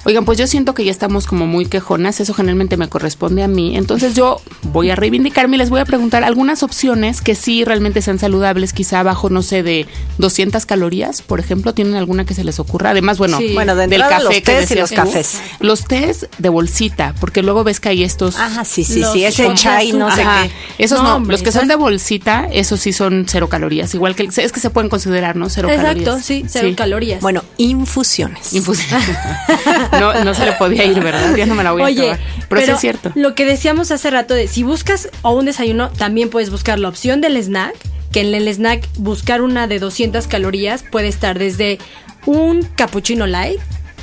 Oigan, 0.06 0.26
pues 0.26 0.38
yo 0.38 0.48
siento 0.48 0.74
que 0.74 0.84
ya 0.84 0.92
estamos 0.92 1.26
como 1.28 1.48
muy 1.48 1.66
quejonas, 1.66 2.20
eso 2.20 2.34
generalmente 2.34 2.76
me 2.76 2.90
corresponde 2.90 3.42
a 3.42 3.48
mí, 3.48 3.78
entonces 3.78 4.14
yo 4.16 4.42
voy 4.64 4.90
a 4.90 4.96
reivindicarme 4.96 5.56
y 5.56 5.60
les 5.60 5.70
voy 5.70 5.80
a 5.80 5.86
preguntar 5.86 6.26
algunas 6.26 6.62
opciones 6.62 7.22
que 7.22 7.36
sí 7.36 7.64
realmente 7.64 8.02
sean 8.02 8.20
saludables, 8.20 8.74
quizá 8.74 9.00
abajo, 9.00 9.30
no 9.30 9.42
sé, 9.42 9.64
de 9.64 9.88
200 10.18 10.66
calorías, 10.66 11.22
por 11.22 11.40
ejemplo, 11.40 11.74
¿tienen 11.74 11.96
alguna 11.96 12.26
que 12.26 12.34
se 12.34 12.44
les 12.44 12.60
ocurra? 12.60 12.90
Además, 12.90 13.18
bueno, 13.18 13.40
bueno 13.54 13.76
del 13.76 13.98
café 14.02 14.24
los 14.24 14.44
tés 14.44 14.72
y 14.72 14.76
los 14.76 14.92
cafés. 14.92 15.42
Los 15.62 15.86
tés 15.86 16.28
de 16.38 16.50
bolsita, 16.50 17.16
porque 17.22 17.42
luego 17.42 17.64
ves 17.64 17.80
que 17.80 17.90
hay 17.90 18.04
estos... 18.04 18.36
Ajá, 18.36 18.66
sí, 18.66 18.84
sí, 18.84 19.04
sí, 19.14 19.24
ese 19.24 19.54
chai, 19.54 19.94
no 19.94 20.14
sé 20.14 20.24
qué. 20.24 20.84
Esos 20.84 21.02
no, 21.02 21.20
los 21.20 21.44
que 21.44 21.54
son 21.54 21.70
de 21.70 21.76
bolsita, 21.76 22.50
esos 22.52 22.82
sí 22.82 22.92
son 22.92 23.26
cero 23.30 23.48
calorías, 23.48 23.94
igual 23.96 24.16
que 24.16 24.24
es 24.24 24.52
que 24.52 24.60
se 24.60 24.70
pueden 24.70 24.90
considerar, 24.90 25.38
¿no? 25.38 25.50
Cero 25.50 25.70
Exacto, 25.70 25.88
calorías. 25.88 26.08
Exacto, 26.08 26.28
sí, 26.28 26.46
cero 26.50 26.74
calorías. 26.76 27.22
Bueno, 27.22 27.42
infusiones. 27.58 28.54
Infusiones. 28.54 29.18
no, 30.00 30.24
no 30.24 30.34
se 30.34 30.46
le 30.46 30.54
podía 30.54 30.86
ir, 30.86 31.00
¿verdad? 31.02 31.36
Ya 31.36 31.46
no 31.46 31.56
me 31.56 31.64
la 31.64 31.72
voy 31.72 31.82
a 31.82 31.86
Oye, 31.86 32.18
Pero, 32.50 32.62
sí 32.62 32.72
es 32.72 32.80
cierto. 32.80 33.12
Lo 33.16 33.36
que 33.36 33.46
decíamos 33.46 33.92
hace 33.92 34.10
rato 34.10 34.34
de 34.34 34.48
si 34.48 34.64
buscas 34.64 35.10
o 35.22 35.32
un 35.32 35.46
desayuno, 35.46 35.90
también 35.92 36.30
puedes 36.30 36.50
buscar 36.50 36.80
la 36.80 36.90
opción 36.90 37.22
del 37.22 37.38
snack, 37.38 37.76
que 38.12 38.22
en 38.22 38.34
el 38.34 38.48
snack 38.48 38.88
buscar 38.98 39.42
una 39.42 39.68
de 39.68 39.80
200 39.80 40.28
calorías 40.28 40.84
puede 40.84 41.08
estar 41.08 41.38
desde 41.40 41.80
un 42.26 42.64
cappuccino 42.76 43.28
light, 43.28 43.60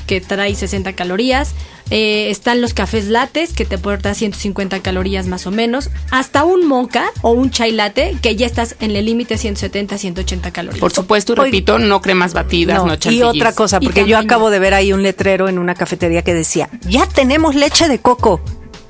que 0.07 0.21
trae 0.21 0.55
60 0.55 0.93
calorías, 0.95 1.55
eh, 1.91 2.31
están 2.31 2.61
los 2.61 2.75
cafés 2.75 3.09
lates 3.09 3.53
que 3.53 3.65
te 3.65 3.77
aporta 3.77 4.15
150 4.15 4.81
calorías 4.81 5.27
más 5.27 5.47
o 5.47 5.51
menos. 5.51 5.91
Hasta 6.11 6.45
un 6.45 6.67
mocha 6.67 7.07
o 7.23 7.31
un 7.31 7.51
chai 7.51 7.73
latte 7.73 8.17
que 8.23 8.37
ya 8.37 8.47
estás 8.47 8.77
en 8.81 8.95
el 8.97 9.05
límite 9.05 9.37
170, 9.37 9.99
180 9.99 10.51
calorías. 10.51 10.81
Por 10.81 10.93
supuesto, 10.93 11.33
y 11.33 11.37
repito, 11.37 11.79
no 11.79 12.01
cremas 12.01 12.33
batidas, 12.33 12.85
no, 12.85 12.97
Y 13.11 13.23
otra 13.23 13.53
cosa, 13.53 13.81
porque 13.81 14.07
yo 14.07 14.19
acabo 14.19 14.51
de 14.51 14.59
ver 14.59 14.75
ahí 14.75 14.93
un 14.93 15.03
letrero 15.03 15.49
en 15.49 15.59
una 15.59 15.75
cafetería 15.75 16.23
que 16.23 16.35
decía, 16.35 16.69
ya 16.83 17.07
tenemos 17.07 17.55
leche 17.55 17.89
de 17.89 17.99
coco. 17.99 18.41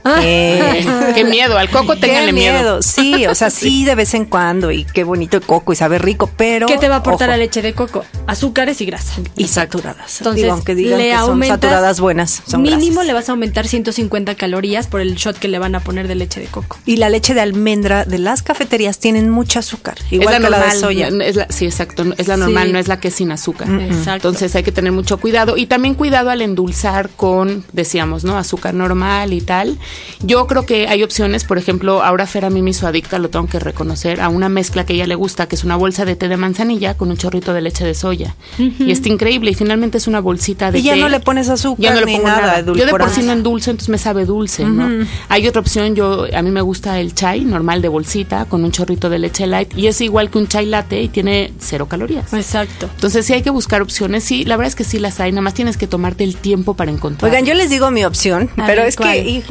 Ah. 0.04 0.20
Eh, 0.22 0.86
qué 1.14 1.24
miedo, 1.24 1.58
al 1.58 1.70
coco 1.70 1.96
tenganle 1.96 2.32
miedo. 2.32 2.54
miedo. 2.54 2.82
Sí, 2.82 3.26
o 3.26 3.34
sea, 3.34 3.50
sí 3.50 3.84
de 3.84 3.94
vez 3.94 4.14
en 4.14 4.24
cuando 4.24 4.70
y 4.70 4.84
qué 4.84 5.04
bonito 5.04 5.36
el 5.36 5.42
coco 5.42 5.72
y 5.72 5.76
sabe 5.76 5.98
rico, 5.98 6.30
pero 6.36 6.66
¿Qué 6.66 6.78
te 6.78 6.88
va 6.88 6.96
a 6.96 6.98
aportar 6.98 7.28
la 7.28 7.36
leche 7.36 7.62
de 7.62 7.74
coco? 7.74 8.04
Azúcares 8.26 8.80
y 8.80 8.86
grasa. 8.86 9.14
Y 9.36 9.48
saturadas. 9.48 10.20
Entonces, 10.20 10.42
Digo, 10.42 10.54
aunque 10.54 10.74
digan 10.74 10.98
le 10.98 11.10
que 11.10 11.16
son 11.16 11.42
saturadas 11.44 12.00
buenas, 12.00 12.42
son 12.46 12.62
Mínimo 12.62 13.02
le 13.02 13.12
vas 13.12 13.28
a 13.28 13.32
aumentar 13.32 13.66
150 13.66 14.34
calorías 14.36 14.86
por 14.86 15.00
el 15.00 15.16
shot 15.16 15.38
que 15.38 15.48
le 15.48 15.58
van 15.58 15.74
a 15.74 15.80
poner 15.80 16.08
de 16.08 16.14
leche 16.14 16.40
de 16.40 16.46
coco. 16.46 16.78
Y 16.86 16.96
la 16.96 17.08
leche 17.08 17.34
de 17.34 17.40
almendra 17.40 18.04
de 18.04 18.18
las 18.18 18.42
cafeterías 18.42 18.98
tienen 18.98 19.30
mucho 19.30 19.58
azúcar, 19.58 19.96
igual 20.10 20.40
que 20.40 20.50
la 20.50 20.64
de 20.66 20.72
soya. 20.72 21.08
Es 21.08 21.36
la, 21.36 21.46
sí, 21.48 21.64
exacto, 21.66 22.04
es 22.16 22.28
la 22.28 22.36
normal, 22.36 22.72
no 22.72 22.78
es 22.78 22.88
la 22.88 23.00
que 23.00 23.08
es 23.08 23.14
sin 23.14 23.32
azúcar. 23.32 23.68
Exacto. 23.68 24.28
Entonces 24.28 24.54
hay 24.54 24.62
que 24.62 24.72
tener 24.72 24.92
mucho 24.92 25.18
cuidado 25.18 25.56
y 25.56 25.66
también 25.66 25.94
cuidado 25.94 26.30
al 26.30 26.42
endulzar 26.42 27.10
con, 27.10 27.64
decíamos, 27.72 28.24
¿no? 28.24 28.38
Azúcar 28.38 28.74
normal 28.74 29.32
y 29.32 29.40
tal. 29.40 29.78
Yo 30.22 30.46
creo 30.46 30.66
que 30.66 30.88
hay 30.88 31.02
opciones, 31.02 31.44
por 31.44 31.58
ejemplo, 31.58 32.02
ahora 32.02 32.26
Fer 32.26 32.44
a 32.44 32.50
mí 32.50 32.62
me 32.62 32.70
hizo 32.70 32.86
adicta, 32.86 33.18
lo 33.18 33.30
tengo 33.30 33.46
que 33.46 33.58
reconocer, 33.58 34.20
a 34.20 34.28
una 34.28 34.48
mezcla 34.48 34.84
que 34.84 34.92
a 34.92 34.96
ella 34.96 35.06
le 35.06 35.14
gusta, 35.14 35.46
que 35.46 35.56
es 35.56 35.64
una 35.64 35.76
bolsa 35.76 36.04
de 36.04 36.16
té 36.16 36.28
de 36.28 36.36
manzanilla 36.36 36.94
con 36.96 37.10
un 37.10 37.16
chorrito 37.16 37.52
de 37.52 37.60
leche 37.60 37.84
de 37.84 37.94
soya. 37.94 38.34
Y 38.58 38.90
está 38.90 39.08
increíble 39.08 39.50
y 39.50 39.54
finalmente 39.54 39.98
es 39.98 40.06
una 40.06 40.20
bolsita 40.20 40.70
de 40.70 40.78
y 40.78 40.82
té. 40.82 40.88
ya 40.88 40.96
no 40.96 41.08
le 41.08 41.20
pones 41.20 41.48
azúcar 41.48 41.82
ya 41.82 41.94
no 41.94 42.00
le 42.00 42.12
pongo 42.12 42.28
nada. 42.28 42.60
Yo 42.60 42.86
de 42.86 42.90
por 42.90 43.08
sí 43.10 43.22
no 43.22 43.32
endulzo, 43.32 43.70
entonces 43.70 43.88
me 43.88 43.98
sabe 43.98 44.24
dulce, 44.24 44.64
¿no? 44.64 45.06
Hay 45.28 45.46
otra 45.46 45.60
opción, 45.60 45.94
yo 45.94 46.26
a 46.32 46.42
mí 46.42 46.50
me 46.50 46.60
gusta 46.60 47.00
el 47.00 47.14
chai 47.14 47.40
normal 47.44 47.82
de 47.82 47.88
bolsita 47.88 48.44
con 48.44 48.64
un 48.64 48.72
chorrito 48.72 49.10
de 49.10 49.18
leche 49.18 49.46
light 49.46 49.76
y 49.76 49.86
es 49.86 50.00
igual 50.00 50.30
que 50.30 50.38
un 50.38 50.48
chai 50.48 50.66
latte 50.66 51.00
y 51.02 51.08
tiene 51.08 51.52
cero 51.58 51.86
calorías. 51.88 52.32
Exacto. 52.32 52.88
Entonces 52.94 53.26
sí 53.26 53.32
hay 53.32 53.42
que 53.42 53.50
buscar 53.50 53.82
opciones, 53.82 54.24
sí, 54.24 54.44
la 54.44 54.56
verdad 54.56 54.68
es 54.68 54.76
que 54.76 54.84
sí 54.84 54.98
las 54.98 55.20
hay, 55.20 55.32
nada 55.32 55.42
más 55.42 55.54
tienes 55.54 55.76
que 55.76 55.86
tomarte 55.86 56.24
el 56.24 56.36
tiempo 56.36 56.74
para 56.74 56.90
encontrar. 56.90 57.30
Oigan, 57.30 57.44
yo 57.44 57.54
les 57.54 57.70
digo 57.70 57.90
mi 57.90 58.04
opción, 58.04 58.50
pero 58.56 58.82
es 58.82 58.96
que 58.96 59.42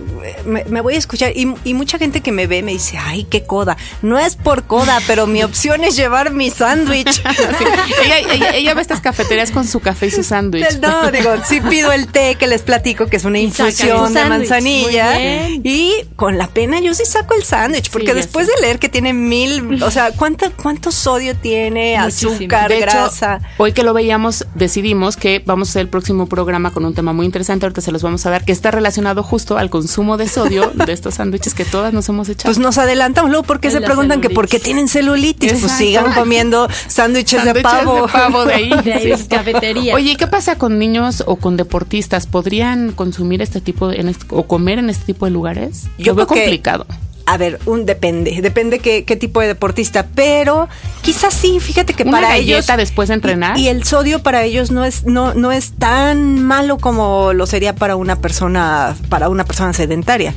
me, 0.45 0.81
voy 0.81 0.95
a 0.95 0.97
escuchar 0.97 1.31
y, 1.35 1.73
mucha 1.73 1.97
gente 1.97 2.21
que 2.21 2.31
me 2.31 2.45
ve 2.45 2.61
me 2.61 2.73
dice, 2.73 2.97
ay, 2.97 3.23
qué 3.23 3.43
coda. 3.43 3.77
No 4.01 4.19
es 4.19 4.35
por 4.35 4.63
coda, 4.63 4.99
pero 5.07 5.27
mi 5.27 5.43
opción 5.43 5.83
es 5.83 5.95
llevar 5.95 6.31
mi 6.31 6.49
sándwich. 6.49 7.21
ella, 8.53 8.73
va 8.73 8.79
a 8.79 8.81
estas 8.81 8.99
cafeterías 9.01 9.51
con 9.51 9.65
su 9.65 9.79
café 9.79 10.07
y 10.07 10.11
su 10.11 10.23
sándwich. 10.23 10.79
No, 10.81 11.11
digo, 11.11 11.31
sí 11.45 11.61
pido 11.61 11.91
el 11.91 12.07
té 12.07 12.35
que 12.35 12.47
les 12.47 12.61
platico, 12.61 13.07
que 13.07 13.17
es 13.17 13.25
una 13.25 13.39
infusión 13.39 14.13
de 14.13 14.25
manzanilla. 14.25 15.47
Y 15.49 15.93
con 16.15 16.37
la 16.37 16.47
pena 16.47 16.79
yo 16.79 16.93
sí 16.93 17.05
saco 17.05 17.33
el 17.33 17.43
sándwich, 17.43 17.89
porque 17.89 18.13
después 18.13 18.47
de 18.47 18.53
leer 18.61 18.79
que 18.79 18.89
tiene 18.89 19.13
mil, 19.13 19.81
o 19.83 19.91
sea, 19.91 20.11
¿cuánto, 20.11 20.51
cuánto 20.61 20.91
sodio 20.91 21.35
tiene, 21.35 21.97
azúcar, 21.97 22.71
grasa? 22.79 23.39
hoy 23.57 23.73
que 23.73 23.83
lo 23.83 23.93
veíamos, 23.93 24.45
decidimos 24.55 25.17
que 25.17 25.41
vamos 25.45 25.69
a 25.69 25.71
hacer 25.71 25.81
el 25.83 25.89
próximo 25.89 26.27
programa 26.27 26.71
con 26.71 26.85
un 26.85 26.93
tema 26.93 27.13
muy 27.13 27.25
interesante, 27.25 27.65
ahorita 27.65 27.81
se 27.81 27.91
los 27.91 28.03
vamos 28.03 28.25
a 28.25 28.29
dar, 28.29 28.45
que 28.45 28.51
está 28.51 28.71
relacionado 28.71 29.23
justo 29.23 29.57
al 29.57 29.69
consumo 29.69 30.17
de 30.19 30.27
sodio 30.27 30.71
de 30.73 30.93
estos 30.93 31.15
sándwiches 31.15 31.53
que 31.55 31.65
todas 31.65 31.93
nos 31.93 32.07
hemos 32.09 32.29
echado. 32.29 32.47
Pues 32.47 32.59
nos 32.59 32.77
adelantamos 32.77 33.31
luego 33.31 33.43
porque 33.43 33.71
se 33.71 33.81
preguntan 33.81 34.21
que 34.21 34.29
por 34.29 34.47
qué 34.47 34.59
tienen 34.59 34.87
celulitis, 34.87 35.53
pues 35.59 35.71
sigan 35.71 36.13
comiendo 36.13 36.67
sándwiches 36.87 37.43
de 37.43 37.55
pavo. 37.55 38.05
De 38.05 38.11
pavo 38.13 38.45
de 38.45 38.53
ahí, 38.53 38.69
de 38.83 39.25
cafeterías. 39.27 39.95
Oye, 39.95 40.15
¿qué 40.15 40.27
pasa 40.27 40.57
con 40.57 40.77
niños 40.77 41.23
o 41.25 41.37
con 41.37 41.57
deportistas? 41.57 42.27
¿Podrían 42.27 42.91
consumir 42.91 43.41
este 43.41 43.61
tipo 43.61 43.87
de, 43.87 44.15
o 44.29 44.43
comer 44.43 44.79
en 44.79 44.89
este 44.89 45.05
tipo 45.05 45.25
de 45.25 45.31
lugares? 45.31 45.87
Yo 45.97 46.11
Lo 46.11 46.15
veo 46.15 46.27
complicado 46.27 46.85
a 47.29 47.37
ver, 47.37 47.59
un 47.67 47.85
depende, 47.85 48.41
depende 48.41 48.79
qué, 48.79 49.05
qué, 49.05 49.15
tipo 49.15 49.39
de 49.39 49.45
deportista, 49.45 50.07
pero 50.15 50.67
quizás 51.03 51.31
sí, 51.31 51.59
fíjate 51.59 51.93
que 51.93 52.01
Una 52.01 52.13
para 52.13 52.35
ellos 52.37 52.65
después 52.75 53.09
de 53.09 53.13
entrenar 53.13 53.55
y, 53.55 53.67
el 53.67 53.83
sodio 53.83 54.23
para 54.23 54.43
ellos 54.43 54.71
no 54.71 54.83
es 54.83 55.05
no 55.05 55.35
no 55.35 55.51
es 55.51 55.73
tan 55.73 56.43
malo 56.43 56.79
como 56.79 57.33
lo 57.33 57.45
sería 57.45 57.75
para 57.75 57.95
una 57.95 58.15
persona 58.15 58.95
para 59.09 59.29
una 59.29 59.43
persona 59.43 59.73
sedentaria. 59.73 60.33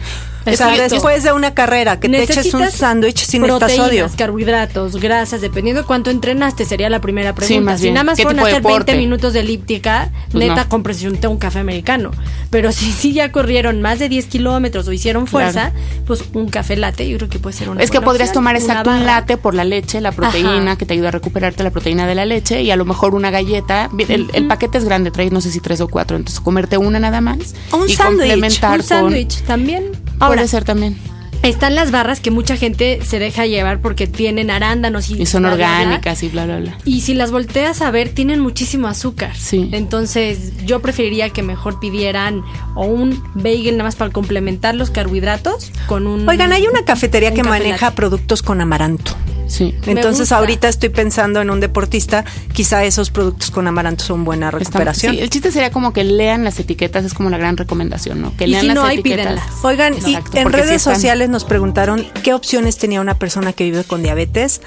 O 0.46 0.56
sea, 0.56 0.76
después 0.76 1.22
de 1.22 1.32
una 1.32 1.54
carrera, 1.54 2.00
que 2.00 2.08
te 2.08 2.22
eches 2.22 2.52
un 2.54 2.70
sándwich 2.70 3.24
sin 3.24 3.46
sodio. 3.46 4.06
carbohidratos, 4.16 4.96
grasas, 4.96 5.40
dependiendo 5.40 5.82
de 5.82 5.86
cuánto 5.86 6.10
entrenaste, 6.10 6.64
sería 6.64 6.88
la 6.90 7.00
primera 7.00 7.34
pregunta. 7.34 7.78
si 7.78 7.90
nada 7.90 8.04
más 8.04 8.20
fueron 8.20 8.40
a 8.40 8.42
hacer 8.42 8.62
20 8.62 8.96
minutos 8.96 9.32
de 9.32 9.40
elíptica, 9.40 10.10
pues 10.30 10.48
neta, 10.48 10.66
no. 10.70 11.30
un 11.30 11.38
café 11.38 11.58
americano. 11.58 12.10
Pero 12.50 12.72
si 12.72 12.92
sí 12.92 13.12
ya 13.12 13.32
corrieron 13.32 13.80
más 13.80 13.98
de 13.98 14.08
10 14.08 14.26
kilómetros 14.26 14.86
o 14.88 14.92
hicieron 14.92 15.26
fuerza, 15.26 15.72
pues 16.06 16.24
un 16.34 16.48
café 16.48 16.76
latte, 16.76 17.08
yo 17.08 17.16
creo 17.18 17.28
que 17.28 17.38
puede 17.38 17.56
ser 17.56 17.68
una 17.68 17.82
Es 17.82 17.90
que 17.90 18.00
podrías 18.00 18.32
tomar 18.32 18.56
exacto 18.56 18.90
un 18.90 19.04
latte 19.04 19.36
por 19.36 19.54
la 19.54 19.64
leche, 19.64 20.00
la 20.00 20.12
proteína, 20.12 20.76
que 20.76 20.86
te 20.86 20.94
ayuda 20.94 21.08
a 21.08 21.12
recuperarte 21.12 21.62
la 21.62 21.70
proteína 21.70 22.06
de 22.06 22.14
la 22.14 22.26
leche, 22.26 22.62
y 22.62 22.70
a 22.70 22.76
lo 22.76 22.84
mejor 22.84 23.14
una 23.14 23.30
galleta. 23.30 23.90
El, 24.08 24.46
paquete 24.46 24.78
es 24.78 24.84
grande, 24.84 25.10
trae 25.10 25.30
no 25.30 25.40
sé 25.40 25.50
si 25.50 25.60
tres 25.60 25.80
o 25.80 25.88
cuatro, 25.88 26.16
entonces 26.16 26.40
comerte 26.40 26.76
una 26.76 26.98
nada 26.98 27.20
más. 27.20 27.54
un 27.72 27.88
y 27.88 27.96
complementar 27.96 28.80
un 28.80 28.82
sándwich 28.84 29.42
también. 29.42 30.01
Puede 30.28 30.48
ser 30.48 30.64
también. 30.64 30.98
Están 31.42 31.74
las 31.74 31.90
barras 31.90 32.20
que 32.20 32.30
mucha 32.30 32.56
gente 32.56 33.00
se 33.04 33.18
deja 33.18 33.46
llevar 33.46 33.80
porque 33.80 34.06
tienen 34.06 34.48
arándanos 34.48 35.10
y, 35.10 35.20
y 35.20 35.26
son 35.26 35.44
orgánicas 35.44 36.22
y 36.22 36.28
bla, 36.28 36.46
bla, 36.46 36.58
bla. 36.58 36.78
Y 36.84 37.00
si 37.00 37.14
las 37.14 37.32
volteas 37.32 37.82
a 37.82 37.90
ver, 37.90 38.10
tienen 38.10 38.38
muchísimo 38.38 38.86
azúcar. 38.86 39.34
Sí. 39.34 39.68
Entonces, 39.72 40.52
yo 40.64 40.80
preferiría 40.80 41.30
que 41.30 41.42
mejor 41.42 41.80
pidieran 41.80 42.44
o 42.76 42.86
un 42.86 43.24
bagel 43.34 43.76
nada 43.76 43.88
más 43.88 43.96
para 43.96 44.12
complementar 44.12 44.76
los 44.76 44.90
carbohidratos 44.90 45.72
con 45.88 46.06
un. 46.06 46.28
Oigan, 46.28 46.52
hay 46.52 46.64
una 46.68 46.84
cafetería 46.84 47.34
que 47.34 47.42
maneja 47.42 47.90
productos 47.90 48.42
con 48.42 48.60
amaranto. 48.60 49.16
Sí. 49.52 49.74
Entonces 49.84 50.32
ahorita 50.32 50.66
estoy 50.68 50.88
pensando 50.88 51.42
en 51.42 51.50
un 51.50 51.60
deportista, 51.60 52.24
quizá 52.54 52.84
esos 52.84 53.10
productos 53.10 53.50
con 53.50 53.66
amaranto 53.66 54.02
son 54.02 54.24
buena 54.24 54.50
recuperación. 54.50 55.14
sí, 55.14 55.20
el 55.20 55.28
chiste 55.28 55.52
sería 55.52 55.70
como 55.70 55.92
que 55.92 56.04
lean 56.04 56.42
las 56.42 56.58
etiquetas, 56.58 57.04
es 57.04 57.12
como 57.12 57.28
la 57.28 57.36
gran 57.36 57.58
recomendación, 57.58 58.22
¿no? 58.22 58.34
Que 58.34 58.46
lean 58.46 58.62
si 58.62 58.66
las 58.68 58.74
no 58.76 58.88
etiquetas. 58.88 59.42
Oigan, 59.62 59.94
y 60.06 60.16
en 60.34 60.52
redes 60.52 60.80
sociales 60.80 61.28
nos 61.28 61.44
preguntaron 61.44 62.06
qué 62.22 62.32
opciones 62.32 62.78
tenía 62.78 63.02
una 63.02 63.18
persona 63.18 63.52
que 63.52 63.64
vive 63.64 63.84
con 63.84 64.02
diabetes. 64.02 64.62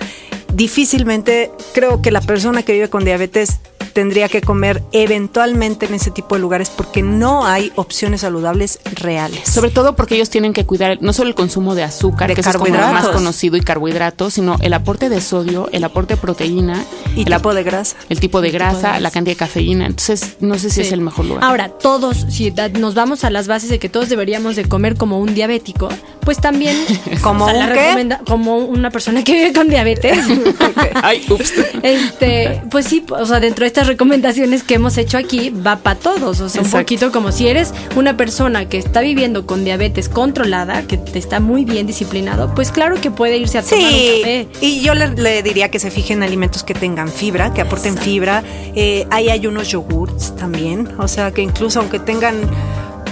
Difícilmente 0.53 1.51
creo 1.73 2.03
que 2.03 2.11
la 2.11 2.21
persona 2.21 2.61
que 2.61 2.73
vive 2.73 2.89
con 2.89 3.03
diabetes 3.03 3.59
tendría 3.95 4.27
que 4.27 4.41
comer 4.41 4.83
eventualmente 4.91 5.85
en 5.85 5.93
ese 5.93 6.11
tipo 6.11 6.35
de 6.35 6.41
lugares 6.41 6.69
porque 6.69 7.01
no 7.01 7.45
hay 7.45 7.71
opciones 7.75 8.21
saludables 8.21 8.79
reales. 8.93 9.47
Sobre 9.49 9.71
todo 9.71 9.95
porque 9.95 10.15
ellos 10.15 10.29
tienen 10.29 10.51
que 10.51 10.65
cuidar 10.65 10.97
no 11.01 11.13
solo 11.13 11.29
el 11.29 11.35
consumo 11.35 11.75
de 11.75 11.83
azúcar, 11.83 12.27
De 12.27 12.35
que 12.35 12.41
eso 12.41 12.49
es 12.49 12.57
como 12.57 12.69
más 12.77 13.07
conocido, 13.07 13.55
y 13.55 13.61
carbohidratos, 13.61 14.33
sino 14.33 14.57
el 14.61 14.73
aporte 14.73 15.07
de 15.07 15.21
sodio, 15.21 15.69
el 15.71 15.85
aporte 15.85 16.15
de 16.15 16.21
proteína, 16.21 16.83
Y 17.15 17.21
el, 17.21 17.33
tipo 17.37 17.53
de 17.53 17.63
grasa. 17.63 17.95
el 18.09 18.19
tipo 18.19 18.41
de 18.41 18.51
grasa, 18.51 18.79
grasa. 18.79 18.99
la 18.99 19.11
cantidad 19.11 19.31
de 19.35 19.37
cafeína. 19.39 19.85
Entonces, 19.85 20.35
no 20.41 20.55
sé 20.59 20.69
si 20.69 20.75
Sí. 20.75 20.81
es 20.81 20.91
el 20.91 20.99
mejor 20.99 21.25
lugar. 21.25 21.43
Ahora, 21.45 21.69
todos, 21.69 22.25
si 22.29 22.53
nos 22.77 22.95
vamos 22.95 23.23
a 23.23 23.29
las 23.29 23.47
bases 23.47 23.69
de 23.69 23.79
que 23.79 23.87
todos 23.87 24.09
deberíamos 24.09 24.57
de 24.57 24.65
comer 24.65 24.97
como 24.97 25.19
un 25.19 25.33
diabético, 25.33 25.87
pues 26.19 26.37
también 26.41 26.75
¿Como 27.21 27.45
o 27.45 27.49
sea, 27.49 27.57
un 27.57 27.69
la 27.69 27.73
qué? 27.73 27.79
recomenda- 27.91 28.21
como 28.27 28.57
una 28.57 28.91
persona 28.91 29.23
que 29.23 29.31
vive 29.31 29.53
con 29.53 29.69
diabetes. 29.69 30.19
Ay, 31.01 31.25
ups. 31.29 31.53
Este, 31.81 32.61
pues 32.69 32.85
sí, 32.87 33.05
o 33.09 33.25
sea, 33.25 33.39
dentro 33.39 33.63
de 33.63 33.67
estas 33.67 33.84
recomendaciones 33.87 34.63
que 34.63 34.75
hemos 34.75 34.97
hecho 34.97 35.17
aquí, 35.17 35.49
va 35.49 35.77
para 35.77 35.99
todos. 35.99 36.39
O 36.41 36.49
sea, 36.49 36.61
un 36.61 36.69
poquito 36.69 37.11
como 37.11 37.31
si 37.31 37.47
eres 37.47 37.73
una 37.95 38.17
persona 38.17 38.67
que 38.67 38.77
está 38.77 39.01
viviendo 39.01 39.45
con 39.45 39.63
diabetes 39.63 40.09
controlada, 40.09 40.83
que 40.83 40.97
te 40.97 41.19
está 41.19 41.39
muy 41.39 41.65
bien 41.65 41.87
disciplinado, 41.87 42.53
pues 42.55 42.71
claro 42.71 42.99
que 42.99 43.11
puede 43.11 43.37
irse 43.37 43.57
a 43.57 43.61
tomar 43.63 43.83
un 43.85 43.89
Sí, 43.91 44.17
café. 44.21 44.47
y 44.61 44.81
yo 44.81 44.93
le, 44.93 45.09
le 45.15 45.43
diría 45.43 45.69
que 45.71 45.79
se 45.79 45.91
fijen 45.91 46.17
en 46.19 46.23
alimentos 46.23 46.63
que 46.63 46.73
tengan 46.73 47.09
fibra, 47.09 47.53
que 47.53 47.61
aporten 47.61 47.97
fibra. 47.97 48.43
Eh, 48.75 49.05
ahí 49.11 49.29
hay 49.29 49.45
unos 49.47 49.69
yogurts 49.69 50.35
también, 50.35 50.89
o 50.97 51.07
sea 51.07 51.31
que 51.31 51.41
incluso 51.41 51.79
aunque 51.79 51.99
tengan 51.99 52.35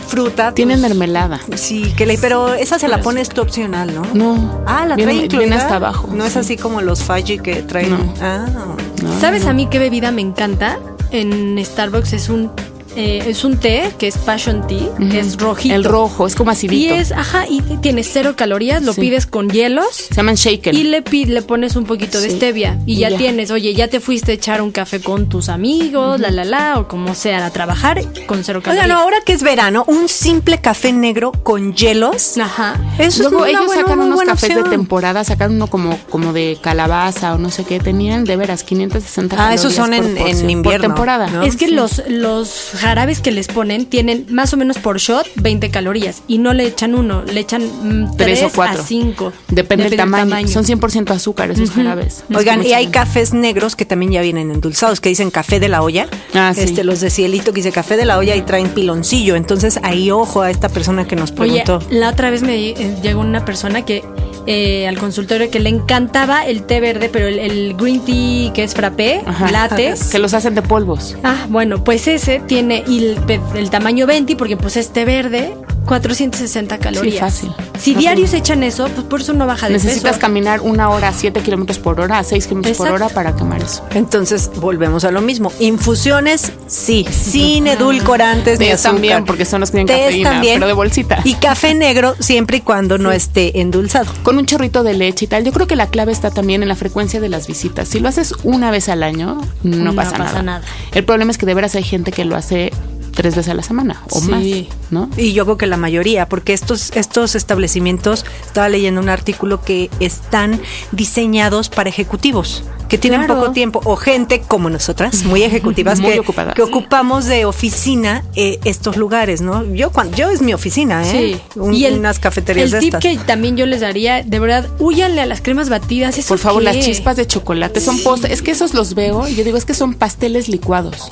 fruta. 0.08 0.53
Tienen 0.53 0.80
pues, 0.80 0.89
mermelada. 0.89 1.39
Sí, 1.56 1.92
que 1.98 2.06
le, 2.06 2.18
pero 2.18 2.53
esa 2.53 2.77
se 2.77 2.88
la 2.88 3.01
pones 3.01 3.30
tú 3.30 3.42
opcional, 3.42 3.94
¿no? 3.96 4.03
No. 4.13 4.62
Ah, 4.68 4.86
la 4.88 4.96
Viene- 4.96 5.13
trae 5.13 5.24
incluida. 5.25 5.39
viene 5.48 5.56
hasta 5.56 5.75
abajo. 5.77 6.10
No 6.13 6.24
es 6.25 6.38
así 6.38 6.56
como 6.58 6.82
los 6.82 7.03
Fudgy 7.03 7.39
que 7.39 7.63
traen. 7.63 7.89
No. 7.92 8.13
Ah, 8.22 8.46
No, 8.53 8.75
¿Sabes 9.19 9.45
a 9.48 9.53
mí 9.53 9.67
qué 9.67 9.79
bebida 9.79 10.12
me 10.12 10.22
encanta? 10.22 10.79
En 11.12 11.63
Starbucks 11.63 12.13
es 12.13 12.29
un 12.29 12.51
eh, 12.96 13.24
es 13.28 13.44
un 13.44 13.58
té 13.58 13.92
que 13.98 14.08
es 14.08 14.18
passion 14.18 14.66
tea, 14.68 14.90
que 15.10 15.20
es 15.20 15.38
rojito. 15.38 15.74
El 15.76 15.84
rojo, 15.84 16.28
es 16.28 16.36
como 16.36 16.52
acidito. 16.52 16.94
Y 16.94 16.98
es, 16.98 17.12
ajá, 17.12 17.46
y 17.50 17.62
tiene 17.82 18.04
cero 18.04 18.36
calorías, 18.36 18.84
lo 18.84 18.94
Sí. 18.94 19.02
pides 19.02 19.26
con 19.26 19.50
hielos. 19.50 19.88
Se 19.96 20.16
llaman 20.16 20.36
shaker. 20.36 20.74
Y 20.76 20.84
le, 20.84 21.02
pi- 21.02 21.26
le 21.26 21.42
pones 21.42 21.76
un 21.76 21.86
poquito 21.86 22.20
de 22.22 22.30
stevia 22.30 22.78
y, 22.86 22.94
Y 22.94 22.98
ya, 23.00 23.10
ya. 23.10 23.18
tienes, 23.18 23.52
oye, 23.52 23.74
ya 23.74 23.88
te 23.88 24.00
fuiste 24.00 24.32
a 24.32 24.36
echar 24.36 24.62
un 24.62 24.72
café 24.72 25.02
con 25.02 25.28
tus 25.30 25.50
amigos, 25.50 26.20
la 26.20 26.30
la 26.32 26.46
la, 26.46 26.80
o 26.80 26.88
como 26.88 27.16
sea, 27.16 27.46
a 27.46 27.50
trabajar 27.52 28.02
con 28.28 28.44
cero 28.44 28.62
calorías. 28.62 28.86
Oigan, 28.86 28.98
ahora 28.98 29.18
que 29.26 29.34
es 29.34 29.44
verano, 29.44 29.84
un 29.88 30.08
simple 30.10 30.60
café 30.60 30.92
negro 30.94 31.32
con 31.32 31.74
hielos. 31.74 32.38
Ajá. 32.38 32.80
Eso 33.00 33.24
Luego 33.30 33.46
es 33.46 33.52
ellos 33.52 33.66
buena- 33.68 33.82
sacan 33.82 34.00
unos 34.00 34.16
buena 34.16 34.32
cafés 34.34 34.50
opción. 34.52 34.64
de 34.66 34.70
temporada, 34.70 35.24
sacan 35.24 35.54
uno 35.56 35.68
como, 35.68 35.98
como 36.10 36.34
de 36.34 36.58
calabaza 36.62 37.34
o 37.34 37.38
no 37.38 37.50
sé 37.50 37.64
qué, 37.64 37.80
tenían 37.80 38.24
de 38.26 38.36
veras 38.38 38.64
560 38.64 39.36
Ah, 39.36 39.38
calorías 39.38 39.62
esos 39.62 39.74
son 39.74 39.88
por 39.92 39.96
en- 40.06 40.18
en 40.18 40.50
invierno, 40.50 40.64
Por 40.90 40.94
temporada. 40.96 41.28
¿no? 41.28 41.44
Es 41.44 41.56
que 41.56 41.68
Sí. 41.68 41.72
los, 41.74 42.02
los 42.08 42.72
jarabes 42.84 43.22
que 43.22 43.32
les 43.32 43.48
ponen 43.48 43.86
tienen 43.86 44.25
más 44.30 44.54
o 44.54 44.58
menos 44.58 44.78
por 44.78 45.00
shot 45.00 45.28
20 45.36 45.70
calorías 45.72 46.22
y 46.28 46.38
no 46.38 46.54
le 46.54 46.66
echan 46.66 46.96
uno, 46.96 47.24
le 47.24 47.40
echan 47.40 47.63
mm, 47.63 48.18
Tres 48.18 48.40
3 48.40 48.44
o 48.44 48.56
cuatro. 48.56 48.82
a 48.82 48.86
5. 48.86 49.34
Depende 49.50 49.86
del 49.90 49.98
tamaño. 49.98 50.48
Son 50.48 50.63
100% 50.66 51.12
azúcar 51.12 51.52
esos 51.52 51.72
jarabes. 51.72 52.24
Oigan, 52.36 52.62
Es 52.62 52.68
y 52.68 52.74
hay 52.74 52.88
cafés 52.88 53.34
negros 53.34 53.75
que 53.75 53.86
también 53.86 54.12
ya 54.12 54.22
vienen 54.22 54.52
endulzados, 54.52 55.00
que 55.02 55.10
dicen 55.10 55.32
café 55.32 55.60
de 55.60 55.70
la 55.70 55.82
olla. 55.82 56.08
Ah, 56.34 56.52
sí. 56.54 56.62
Este, 56.62 56.84
los 56.84 57.00
de 57.00 57.10
cielito 57.10 57.52
que 57.54 57.58
dice 57.62 57.72
café 57.72 57.98
de 57.98 58.06
la 58.06 58.18
olla 58.18 58.36
y 58.36 58.42
traen 58.42 58.70
piloncillo. 58.70 59.36
Entonces, 59.36 59.80
ahí 59.84 60.12
ojo 60.12 60.42
a 60.42 60.52
esta 60.52 60.70
persona 60.70 61.06
que 61.08 61.16
nos 61.16 61.32
Oye, 61.32 61.63
preguntó. 61.63 61.80
la 61.90 62.10
otra 62.10 62.30
vez 62.32 62.42
me 62.44 62.56
eh, 62.56 62.96
llegó 63.02 63.22
una 63.22 63.46
persona 63.46 63.86
que 63.86 64.04
eh, 64.48 64.88
al 64.88 64.98
consultorio 64.98 65.50
que 65.50 65.60
le 65.60 65.70
encantaba 65.70 66.46
el 66.46 66.64
té 66.64 66.80
verde, 66.80 67.10
pero 67.12 67.28
el, 67.28 67.40
el 67.40 67.76
green 67.76 68.02
tea 68.04 68.54
que 68.54 68.64
es 68.64 68.74
frappé, 68.74 69.22
Ajá. 69.26 69.52
lates. 69.52 70.04
Que 70.12 70.20
los 70.20 70.34
hacen 70.34 70.56
de 70.56 70.62
polvos. 70.62 71.16
Ah, 71.24 71.46
bueno, 71.50 71.84
pues 71.84 72.08
ese 72.08 72.40
tiene 72.40 72.84
el, 72.88 73.18
el 73.56 73.70
tamaño 73.70 74.06
20 74.06 74.36
porque 74.36 74.58
pues 74.58 74.78
este 74.78 75.06
verde 75.06 75.54
460 75.86 76.78
calorías. 76.80 77.20
fácil. 77.20 77.50
Si 77.74 77.92
Fácil. 77.92 77.98
diarios 77.98 78.34
echan 78.34 78.63
eso, 78.63 78.88
pues 78.90 79.06
por 79.08 79.22
eso 79.22 79.34
no 79.34 79.46
baja 79.46 79.68
de 79.68 79.74
Necesitas 79.74 80.13
peso. 80.13 80.20
caminar 80.22 80.62
una 80.62 80.90
hora 80.90 81.10
a 81.10 81.13
7 81.13 81.42
kilómetros 81.42 81.80
por 81.80 82.00
hora, 82.00 82.20
a 82.20 82.24
6 82.24 82.48
kilómetros 82.48 82.78
por 82.78 82.90
hora 82.92 83.10
para 83.10 83.36
quemar 83.36 83.62
eso. 83.62 83.84
Entonces, 83.94 84.50
volvemos 84.56 85.04
a 85.04 85.12
lo 85.12 85.22
mismo. 85.22 85.52
Infusiones, 85.60 86.52
sí, 86.68 87.06
sin 87.12 87.68
edulcorantes 87.68 88.60
ni 88.60 88.68
azúcar. 88.70 88.92
también, 88.94 89.25
porque 89.25 89.46
son 89.46 89.60
los 89.62 89.72
que 89.72 89.78
tienen 89.84 89.88
Tés 89.96 90.06
cafeína, 90.08 90.30
también. 90.32 90.56
pero 90.56 90.68
de 90.68 90.74
bolsita. 90.74 91.20
Y 91.24 91.34
café 91.36 91.74
negro 91.74 92.16
siempre 92.20 92.57
y 92.57 92.62
cuando 92.62 92.98
no 92.98 93.12
esté 93.12 93.60
endulzado. 93.60 94.12
Con 94.24 94.38
un 94.38 94.46
chorrito 94.46 94.84
de 94.84 94.94
leche 94.94 95.25
y 95.25 95.27
tal. 95.27 95.44
Yo 95.44 95.51
creo 95.51 95.68
que 95.68 95.75
la 95.75 95.88
clave 95.88 96.12
está 96.12 96.31
también 96.31 96.64
en 96.64 96.70
la 96.70 96.75
frecuencia 96.75 97.20
de 97.20 97.29
las 97.29 97.48
visitas. 97.48 97.90
Si 97.90 98.00
lo 98.00 98.07
haces 98.07 98.34
una 98.44 98.72
vez 98.72 98.88
al 98.90 99.03
año, 99.03 99.42
no, 99.64 99.77
No 99.77 99.94
pasa, 99.96 100.12
pasa 100.12 100.42
nada. 100.42 100.44
nada. 100.44 100.62
El 100.94 101.03
problema 101.03 101.31
es 101.31 101.38
que 101.38 101.46
de 101.46 101.53
veras 101.53 101.75
hay 101.75 101.84
gente 101.84 102.12
que 102.12 102.24
lo 102.25 102.36
hace 102.36 102.72
tres 103.14 103.36
veces 103.36 103.52
a 103.52 103.54
la 103.56 103.64
semana 103.64 104.02
o 104.10 104.20
Sí. 104.20 104.28
más, 104.70 104.92
¿no? 104.92 105.10
Y 105.18 105.34
yo 105.34 105.46
creo 105.46 105.58
que 105.58 105.68
la 105.68 105.78
mayoría, 105.78 106.28
porque 106.28 106.54
estos, 106.54 106.92
estos 106.96 107.36
establecimientos, 107.36 108.26
estaba 108.46 108.70
leyendo 108.70 109.02
un 109.02 109.10
artículo 109.10 109.62
que 109.62 109.90
están 110.00 110.60
diseñados 110.92 111.70
para 111.70 111.90
ejecutivos, 111.90 112.64
que 112.90 112.98
tienen 112.98 113.22
Claro. 113.22 113.40
poco 113.40 113.52
tiempo, 113.52 113.82
o 113.86 113.96
gente 113.96 114.42
como 114.48 114.70
nosotras, 114.70 115.24
muy 115.24 115.44
ejecutivas, 115.44 116.00
Muy 116.00 116.14
que, 116.14 116.20
ocupadas. 116.20 116.54
que 116.56 116.62
ocupamos 116.62 117.26
de 117.26 117.46
oficina 117.46 118.24
eh, 118.36 118.60
estos 118.66 118.98
lugares, 118.98 119.42
¿no? 119.42 119.64
Yo 119.74 119.92
cuando 119.92 120.16
yo 120.18 120.30
es 120.30 120.42
mi 120.42 120.54
oficina, 120.54 121.04
¿eh? 121.08 121.40
Sí. 121.54 121.60
Un- 121.60 121.74
y 121.74 121.86
el, 121.86 122.00
unas 122.00 122.20
cafeterías 122.20 122.66
el 122.66 122.72
de 122.72 122.80
tip 122.80 122.94
estas. 122.96 123.02
que 123.02 123.18
también 123.18 123.58
yo 123.58 123.66
les 123.66 123.82
daría, 123.82 124.24
de 124.24 124.40
verdad, 124.40 124.68
huyanle 124.80 125.22
a 125.22 125.26
las 125.26 125.42
cremas 125.42 125.70
batidas. 125.70 126.18
¿eso 126.18 126.28
Por 126.30 126.40
favor, 126.40 126.62
qué? 126.62 126.74
las 126.74 126.86
chispas 126.86 127.16
de 127.18 127.26
chocolate 127.28 127.80
son 127.82 128.00
postres. 128.04 128.32
Es 128.34 128.42
que 128.42 128.52
esos 128.52 128.74
los 128.74 128.94
veo 128.94 129.28
y 129.28 129.36
yo 129.36 129.44
digo, 129.44 129.58
es 129.58 129.66
que 129.66 129.74
son 129.74 129.94
pasteles 129.94 130.48
licuados. 130.50 131.10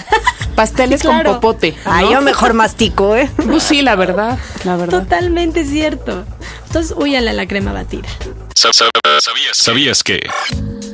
Pasteles 0.55 1.01
Sí, 1.01 1.07
claro. 1.07 1.31
con 1.31 1.35
popote. 1.41 1.75
Ay, 1.85 2.05
¿no? 2.05 2.11
yo 2.13 2.21
mejor 2.21 2.53
mastico, 2.53 3.15
¿eh? 3.15 3.29
Pues 3.47 3.63
sí, 3.63 3.81
la 3.81 3.95
verdad, 3.95 4.37
la 4.63 4.75
verdad. 4.77 4.99
Totalmente 5.03 5.65
cierto. 5.65 6.25
Entonces, 6.67 6.93
huyanle 6.97 7.31
a 7.31 7.33
la 7.33 7.47
crema 7.47 7.73
batida. 7.73 8.07
Sa- 8.55 8.71
sa- 8.73 8.89
¿Sabías, 9.21 9.57
¿Sabías 9.57 10.03
que? 10.03 10.21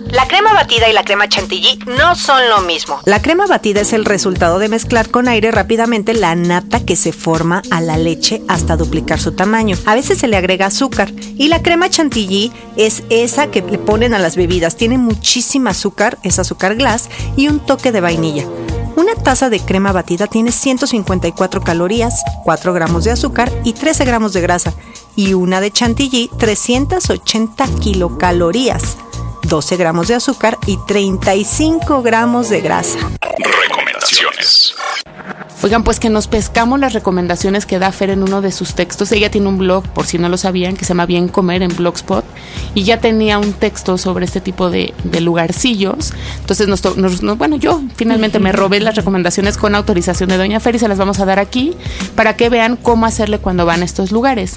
La 0.09 0.25
crema 0.27 0.53
batida 0.53 0.89
y 0.89 0.93
la 0.93 1.03
crema 1.03 1.27
chantilly 1.27 1.79
no 1.85 2.15
son 2.15 2.47
lo 2.49 2.61
mismo. 2.61 2.99
La 3.05 3.21
crema 3.21 3.45
batida 3.45 3.81
es 3.81 3.91
el 3.91 4.05
resultado 4.05 4.57
de 4.57 4.69
mezclar 4.69 5.09
con 5.09 5.27
aire 5.27 5.51
rápidamente 5.51 6.13
la 6.13 6.33
nata 6.35 6.79
que 6.85 6.95
se 6.95 7.11
forma 7.11 7.61
a 7.71 7.81
la 7.81 7.97
leche 7.97 8.41
hasta 8.47 8.77
duplicar 8.77 9.19
su 9.19 9.33
tamaño. 9.33 9.75
A 9.85 9.95
veces 9.95 10.17
se 10.19 10.27
le 10.29 10.37
agrega 10.37 10.67
azúcar 10.67 11.11
y 11.13 11.49
la 11.49 11.61
crema 11.61 11.89
chantilly 11.89 12.51
es 12.77 13.03
esa 13.09 13.47
que 13.51 13.61
le 13.61 13.77
ponen 13.77 14.13
a 14.13 14.19
las 14.19 14.37
bebidas. 14.37 14.77
Tiene 14.77 14.97
muchísima 14.97 15.71
azúcar, 15.71 16.17
es 16.23 16.39
azúcar 16.39 16.75
glass 16.75 17.09
y 17.35 17.49
un 17.49 17.59
toque 17.59 17.91
de 17.91 17.99
vainilla. 18.01 18.45
Una 18.97 19.13
taza 19.13 19.51
de 19.51 19.59
crema 19.59 19.91
batida 19.91 20.25
tiene 20.25 20.51
154 20.51 21.61
calorías, 21.61 22.23
4 22.43 22.73
gramos 22.73 23.03
de 23.03 23.11
azúcar 23.11 23.51
y 23.63 23.73
13 23.73 24.05
gramos 24.05 24.33
de 24.33 24.41
grasa. 24.41 24.73
Y 25.15 25.35
una 25.35 25.61
de 25.61 25.69
chantilly, 25.69 26.31
380 26.39 27.67
kilocalorías. 27.79 28.97
12 29.43 29.77
gramos 29.77 30.07
de 30.07 30.15
azúcar 30.15 30.57
y 30.65 30.79
35 30.87 32.01
gramos 32.01 32.49
de 32.49 32.61
grasa. 32.61 32.97
Recomendaciones. 33.61 34.73
Oigan, 35.61 35.83
pues 35.83 35.99
que 35.99 36.09
nos 36.09 36.27
pescamos 36.27 36.79
las 36.79 36.93
recomendaciones 36.93 37.67
que 37.67 37.77
da 37.77 37.91
Fer 37.91 38.09
en 38.09 38.23
uno 38.23 38.41
de 38.41 38.51
sus 38.51 38.73
textos. 38.73 39.11
Ella 39.11 39.29
tiene 39.29 39.47
un 39.47 39.59
blog, 39.59 39.87
por 39.89 40.07
si 40.07 40.17
no 40.17 40.27
lo 40.27 40.37
sabían, 40.37 40.75
que 40.75 40.85
se 40.85 40.89
llama 40.89 41.05
Bien 41.05 41.27
Comer 41.27 41.61
en 41.61 41.75
Blogspot. 41.75 42.25
Y 42.77 42.83
ya 42.83 42.99
tenía 42.99 43.39
un 43.39 43.53
texto 43.53 43.97
sobre 43.97 44.25
este 44.25 44.39
tipo 44.39 44.69
de, 44.69 44.93
lugarcillos. 45.19 46.13
Entonces, 46.41 46.67
nos, 46.67 46.81
to- 46.81 46.93
nos- 46.95 47.23
nos- 47.23 47.35
bueno, 47.35 47.55
yo 47.55 47.81
finalmente 47.95 48.37
me 48.37 48.51
robé 48.51 48.79
las 48.79 48.95
recomendaciones 48.95 49.57
con 49.57 49.73
autorización 49.73 50.29
de 50.29 50.37
Doña 50.37 50.59
Fer 50.59 50.75
y 50.75 50.79
se 50.79 50.87
las 50.87 50.99
vamos 50.99 51.19
a 51.19 51.25
dar 51.25 51.39
aquí 51.39 51.73
para 52.15 52.35
que 52.35 52.49
vean 52.49 52.75
cómo 52.75 53.07
hacerle 53.07 53.39
cuando 53.39 53.65
van 53.65 53.81
a 53.81 53.85
estos 53.85 54.11
lugares. 54.11 54.53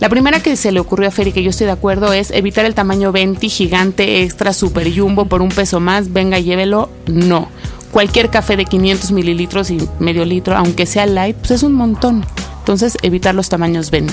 La 0.00 0.08
primera 0.08 0.40
que 0.40 0.56
se 0.56 0.72
le 0.72 0.80
ocurrió 0.80 1.08
a 1.08 1.10
Fer 1.10 1.28
y 1.28 1.32
que 1.32 1.42
yo 1.42 1.50
estoy 1.50 1.66
de 1.66 1.72
acuerdo 1.72 2.14
es 2.14 2.30
evitar 2.30 2.64
el 2.64 2.74
tamaño 2.74 3.12
20, 3.12 3.46
gigante, 3.50 4.22
extra, 4.22 4.54
super 4.54 4.90
jumbo 4.98 5.26
por 5.26 5.42
un 5.42 5.50
peso 5.50 5.78
más. 5.78 6.10
Venga, 6.10 6.38
llévelo. 6.38 6.88
No 7.06 7.48
cualquier 7.92 8.30
café 8.30 8.56
de 8.56 8.64
500 8.64 9.12
mililitros 9.12 9.70
y 9.70 9.78
medio 9.98 10.24
litro, 10.24 10.56
aunque 10.56 10.86
sea 10.86 11.04
light, 11.06 11.36
pues 11.36 11.50
es 11.50 11.62
un 11.62 11.72
montón. 11.74 12.24
Entonces, 12.60 12.96
evitar 13.02 13.34
los 13.34 13.48
tamaños 13.50 13.90
20. 13.90 14.12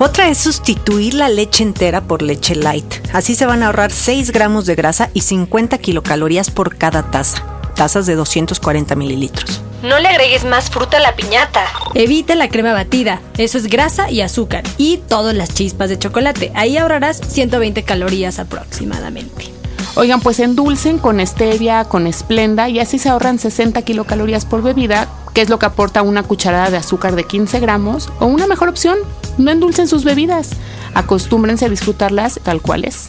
Otra 0.00 0.28
es 0.28 0.38
sustituir 0.38 1.14
la 1.14 1.28
leche 1.28 1.64
entera 1.64 2.00
por 2.00 2.22
leche 2.22 2.54
light. 2.54 2.94
Así 3.12 3.34
se 3.34 3.46
van 3.46 3.64
a 3.64 3.66
ahorrar 3.66 3.90
6 3.90 4.30
gramos 4.30 4.64
de 4.64 4.76
grasa 4.76 5.10
y 5.12 5.22
50 5.22 5.76
kilocalorías 5.78 6.52
por 6.52 6.76
cada 6.76 7.10
taza. 7.10 7.42
Tazas 7.74 8.06
de 8.06 8.14
240 8.14 8.94
mililitros. 8.94 9.60
No 9.82 9.98
le 9.98 10.08
agregues 10.08 10.44
más 10.44 10.70
fruta 10.70 10.98
a 10.98 11.00
la 11.00 11.16
piñata. 11.16 11.64
Evita 11.94 12.36
la 12.36 12.48
crema 12.48 12.74
batida. 12.74 13.20
Eso 13.38 13.58
es 13.58 13.66
grasa 13.66 14.08
y 14.08 14.20
azúcar. 14.20 14.62
Y 14.76 14.98
todas 14.98 15.34
las 15.34 15.52
chispas 15.52 15.88
de 15.88 15.98
chocolate. 15.98 16.52
Ahí 16.54 16.76
ahorrarás 16.76 17.20
120 17.20 17.82
calorías 17.82 18.38
aproximadamente. 18.38 19.57
Oigan, 19.98 20.20
pues 20.20 20.38
endulcen 20.38 20.98
con 20.98 21.18
stevia, 21.26 21.84
con 21.84 22.06
esplenda 22.06 22.68
y 22.68 22.78
así 22.78 23.00
se 23.00 23.08
ahorran 23.08 23.40
60 23.40 23.82
kilocalorías 23.82 24.44
por 24.44 24.62
bebida, 24.62 25.08
que 25.34 25.40
es 25.40 25.48
lo 25.48 25.58
que 25.58 25.66
aporta 25.66 26.02
una 26.02 26.22
cucharada 26.22 26.70
de 26.70 26.76
azúcar 26.76 27.16
de 27.16 27.24
15 27.24 27.58
gramos. 27.58 28.08
O 28.20 28.26
una 28.26 28.46
mejor 28.46 28.68
opción, 28.68 28.96
no 29.38 29.50
endulcen 29.50 29.88
sus 29.88 30.04
bebidas. 30.04 30.50
Acostúmbrense 30.94 31.64
a 31.64 31.68
disfrutarlas 31.68 32.38
tal 32.44 32.62
cual 32.62 32.84
es. 32.84 33.08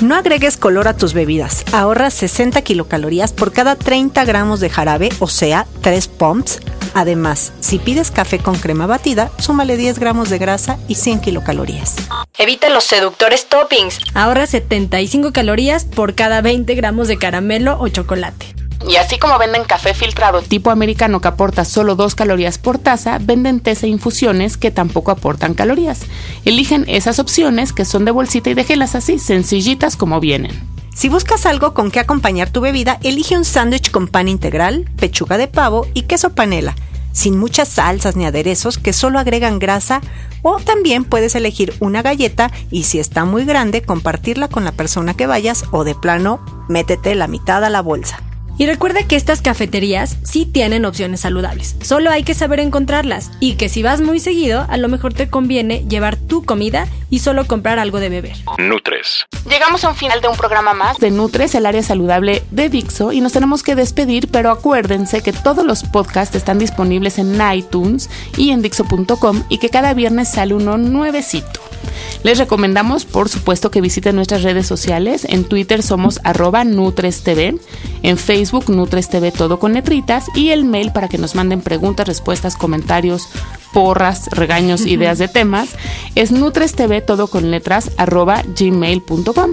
No 0.00 0.14
agregues 0.14 0.56
color 0.56 0.88
a 0.88 0.96
tus 0.96 1.12
bebidas. 1.12 1.62
Ahorra 1.72 2.08
60 2.08 2.62
kilocalorías 2.62 3.34
por 3.34 3.52
cada 3.52 3.76
30 3.76 4.24
gramos 4.24 4.58
de 4.60 4.70
jarabe, 4.70 5.10
o 5.18 5.28
sea, 5.28 5.66
3 5.82 6.08
pumps. 6.08 6.60
Además, 6.94 7.52
si 7.60 7.78
pides 7.78 8.10
café 8.10 8.38
con 8.38 8.56
crema 8.56 8.86
batida, 8.86 9.30
súmale 9.38 9.76
10 9.76 9.98
gramos 9.98 10.30
de 10.30 10.38
grasa 10.38 10.78
y 10.88 10.94
100 10.94 11.20
kilocalorías. 11.20 11.96
Evita 12.38 12.70
los 12.70 12.84
seductores 12.84 13.46
toppings. 13.46 13.98
Ahorra 14.14 14.46
75 14.46 15.32
calorías 15.32 15.84
por 15.84 16.14
cada 16.14 16.40
20 16.40 16.74
gramos 16.76 17.06
de 17.06 17.18
caramelo 17.18 17.76
o 17.78 17.88
chocolate. 17.88 18.59
Y 18.88 18.96
así 18.96 19.18
como 19.18 19.38
venden 19.38 19.64
café 19.64 19.94
filtrado 19.94 20.42
tipo 20.42 20.70
americano 20.70 21.20
que 21.20 21.28
aporta 21.28 21.64
solo 21.64 21.96
2 21.96 22.14
calorías 22.14 22.58
por 22.58 22.78
taza, 22.78 23.18
venden 23.20 23.60
tés 23.60 23.82
e 23.82 23.88
infusiones 23.88 24.56
que 24.56 24.70
tampoco 24.70 25.10
aportan 25.10 25.54
calorías. 25.54 26.00
Eligen 26.44 26.84
esas 26.88 27.18
opciones 27.18 27.72
que 27.72 27.84
son 27.84 28.04
de 28.04 28.10
bolsita 28.10 28.50
y 28.50 28.54
déjelas 28.54 28.94
así, 28.94 29.18
sencillitas 29.18 29.96
como 29.96 30.18
vienen. 30.18 30.58
Si 30.94 31.08
buscas 31.08 31.46
algo 31.46 31.72
con 31.72 31.90
que 31.90 32.00
acompañar 32.00 32.50
tu 32.50 32.60
bebida, 32.60 32.98
elige 33.02 33.36
un 33.36 33.44
sándwich 33.44 33.90
con 33.90 34.08
pan 34.08 34.28
integral, 34.28 34.88
pechuga 34.96 35.38
de 35.38 35.46
pavo 35.46 35.86
y 35.94 36.02
queso 36.02 36.30
panela, 36.30 36.74
sin 37.12 37.38
muchas 37.38 37.68
salsas 37.68 38.16
ni 38.16 38.24
aderezos 38.24 38.78
que 38.78 38.92
solo 38.92 39.18
agregan 39.18 39.58
grasa, 39.58 40.00
o 40.42 40.58
también 40.58 41.04
puedes 41.04 41.34
elegir 41.34 41.74
una 41.80 42.02
galleta 42.02 42.50
y 42.70 42.84
si 42.84 42.98
está 42.98 43.24
muy 43.24 43.44
grande, 43.44 43.82
compartirla 43.82 44.48
con 44.48 44.64
la 44.64 44.72
persona 44.72 45.14
que 45.14 45.26
vayas 45.26 45.64
o 45.70 45.84
de 45.84 45.94
plano, 45.94 46.40
métete 46.68 47.14
la 47.14 47.28
mitad 47.28 47.62
a 47.64 47.70
la 47.70 47.82
bolsa. 47.82 48.22
Y 48.60 48.66
recuerda 48.66 49.04
que 49.04 49.16
estas 49.16 49.40
cafeterías 49.40 50.18
sí 50.22 50.44
tienen 50.44 50.84
opciones 50.84 51.20
saludables, 51.20 51.76
solo 51.80 52.10
hay 52.10 52.24
que 52.24 52.34
saber 52.34 52.60
encontrarlas. 52.60 53.30
Y 53.40 53.54
que 53.54 53.70
si 53.70 53.82
vas 53.82 54.02
muy 54.02 54.20
seguido, 54.20 54.66
a 54.68 54.76
lo 54.76 54.86
mejor 54.88 55.14
te 55.14 55.30
conviene 55.30 55.86
llevar 55.88 56.16
tu 56.16 56.44
comida 56.44 56.86
y 57.10 57.18
solo 57.18 57.46
comprar 57.46 57.78
algo 57.78 58.00
de 58.00 58.08
beber. 58.08 58.36
Nutres. 58.58 59.26
Llegamos 59.48 59.84
a 59.84 59.90
un 59.90 59.96
final 59.96 60.20
de 60.20 60.28
un 60.28 60.36
programa 60.36 60.72
más 60.74 60.98
de 60.98 61.10
Nutres, 61.10 61.54
el 61.54 61.66
área 61.66 61.82
saludable 61.82 62.42
de 62.50 62.68
Dixo, 62.68 63.12
y 63.12 63.20
nos 63.20 63.32
tenemos 63.32 63.62
que 63.62 63.74
despedir, 63.74 64.28
pero 64.28 64.50
acuérdense 64.50 65.22
que 65.22 65.32
todos 65.32 65.64
los 65.64 65.82
podcasts 65.82 66.36
están 66.36 66.58
disponibles 66.58 67.18
en 67.18 67.38
iTunes 67.52 68.08
y 68.36 68.50
en 68.50 68.62
Dixo.com 68.62 69.42
y 69.48 69.58
que 69.58 69.70
cada 69.70 69.92
viernes 69.94 70.30
sale 70.30 70.54
uno 70.54 70.78
nuevecito. 70.78 71.60
Les 72.22 72.38
recomendamos, 72.38 73.06
por 73.06 73.28
supuesto, 73.28 73.70
que 73.70 73.80
visiten 73.80 74.16
nuestras 74.16 74.42
redes 74.42 74.66
sociales. 74.66 75.26
En 75.28 75.44
Twitter 75.44 75.82
somos 75.82 76.20
arroba 76.22 76.64
NutresTV, 76.64 77.58
en 78.02 78.18
Facebook 78.18 78.70
NutresTV 78.70 79.32
todo 79.32 79.58
con 79.58 79.72
letritas 79.72 80.26
y 80.34 80.50
el 80.50 80.64
mail 80.64 80.92
para 80.92 81.08
que 81.08 81.18
nos 81.18 81.34
manden 81.34 81.62
preguntas, 81.62 82.06
respuestas, 82.06 82.56
comentarios, 82.56 83.28
porras, 83.72 84.28
regaños, 84.30 84.86
ideas 84.86 85.18
de 85.18 85.28
temas, 85.28 85.70
es 86.14 86.32
nutrestv 86.32 87.04
todo 87.04 87.26
con 87.28 87.50
letras 87.50 87.90
arroba 87.96 88.42
gmail.com. 88.58 89.50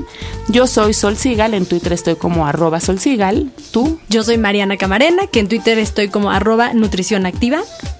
Yo 0.49 0.67
soy 0.67 0.93
Sol 0.93 1.17
Sigal, 1.17 1.53
en 1.53 1.65
Twitter 1.65 1.93
estoy 1.93 2.15
como 2.15 2.45
arroba 2.45 2.79
Sol 2.79 2.99
Sigal. 2.99 3.51
¿Tú? 3.71 3.99
Yo 4.09 4.23
soy 4.23 4.37
Mariana 4.37 4.77
Camarena, 4.77 5.27
que 5.27 5.39
en 5.39 5.47
Twitter 5.47 5.77
estoy 5.77 6.09
como 6.09 6.31
arroba 6.31 6.73
nutrición 6.73 7.25
activa. 7.25 7.59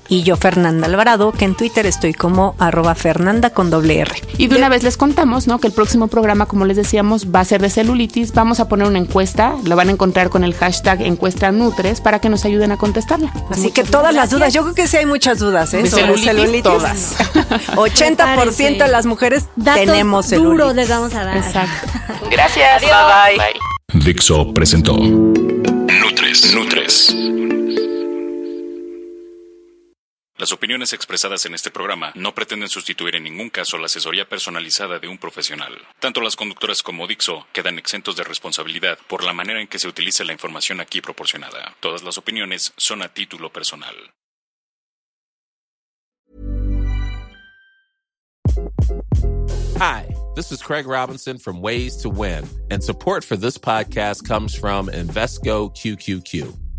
Y 0.09 0.23
yo 0.23 0.37
Fernanda 0.37 0.87
Alvarado, 0.87 1.31
que 1.31 1.45
en 1.45 1.55
Twitter 1.55 1.85
estoy 1.85 2.13
como 2.13 2.55
arroba 2.59 2.95
Fernanda 2.95 3.49
con 3.49 3.69
doble 3.69 3.99
R. 3.99 4.11
Y 4.37 4.47
de 4.47 4.55
una 4.55 4.69
vez 4.69 4.83
les 4.83 4.97
contamos, 4.97 5.47
¿no? 5.47 5.59
Que 5.59 5.67
el 5.67 5.73
próximo 5.73 6.07
programa, 6.07 6.45
como 6.45 6.65
les 6.65 6.77
decíamos, 6.77 7.27
va 7.33 7.41
a 7.41 7.45
ser 7.45 7.61
de 7.61 7.69
celulitis. 7.69 8.33
Vamos 8.33 8.59
a 8.59 8.67
poner 8.67 8.87
una 8.87 8.99
encuesta, 8.99 9.55
lo 9.65 9.75
van 9.75 9.89
a 9.89 9.91
encontrar 9.91 10.29
con 10.29 10.43
el 10.43 10.53
hashtag 10.53 11.01
encuesta 11.01 11.51
Nutres 11.51 12.01
para 12.01 12.19
que 12.19 12.29
nos 12.29 12.45
ayuden 12.45 12.71
a 12.71 12.77
seguramente. 12.77 13.31
Así 13.49 13.71
que 13.71 13.83
todas 13.83 14.13
las 14.13 14.29
dudas, 14.29 14.53
yo 14.53 14.63
creo 14.63 14.75
que 14.75 14.87
sí 14.87 14.97
hay 14.97 15.05
muchas 15.05 15.39
dudas, 15.39 15.73
¿eh? 15.73 15.83
De 15.83 15.89
sobre 15.89 16.17
celulitis, 16.17 16.25
celulitis. 16.25 16.63
todas. 16.63 17.17
80% 17.75 18.77
de 18.77 18.87
las 18.87 19.05
mujeres 19.05 19.45
Datos 19.55 19.85
tenemos 19.85 20.25
celulitis. 20.27 20.75
les 20.75 20.89
vamos 20.89 21.13
a 21.15 21.23
dar. 21.23 21.37
Exacto. 21.37 21.87
Gracias. 22.31 22.81
Bye 22.81 23.37
bye. 23.37 24.03
Dixo 24.05 24.53
presentó 24.53 24.95
Nutres. 24.97 26.53
Nutres. 26.53 27.15
Las 30.37 30.51
opiniones 30.51 30.93
expresadas 30.93 31.47
en 31.47 31.55
este 31.55 31.71
programa 31.71 32.11
no 32.13 32.35
pretenden 32.35 32.69
sustituir 32.69 33.15
en 33.15 33.23
ningún 33.23 33.49
caso 33.49 33.79
la 33.79 33.87
asesoría 33.87 34.29
personalizada 34.29 34.99
de 34.99 35.07
un 35.07 35.17
profesional. 35.17 35.73
Tanto 35.99 36.21
las 36.21 36.35
conductoras 36.35 36.83
como 36.83 37.07
Dixo 37.07 37.47
quedan 37.53 37.79
exentos 37.79 38.15
de 38.15 38.23
responsabilidad 38.23 38.99
por 39.07 39.23
la 39.23 39.33
manera 39.33 39.61
en 39.61 39.67
que 39.67 39.79
se 39.79 39.87
utilice 39.87 40.23
la 40.25 40.33
información 40.33 40.79
aquí 40.79 41.01
proporcionada. 41.01 41.75
Todas 41.79 42.03
las 42.03 42.19
opiniones 42.19 42.71
son 42.77 43.01
a 43.01 43.11
título 43.11 43.51
personal. 43.51 43.95
Hi, 49.79 50.07
this 50.35 50.51
is 50.51 50.61
Craig 50.61 50.85
Robinson 50.85 51.39
from 51.39 51.61
Ways 51.61 51.97
to 52.03 52.09
Win, 52.09 52.47
and 52.69 52.83
support 52.83 53.23
for 53.23 53.37
this 53.37 53.57
podcast 53.57 54.27
comes 54.27 54.53
from 54.53 54.87
Invesco 54.89 55.71
QQQ. 55.75 56.66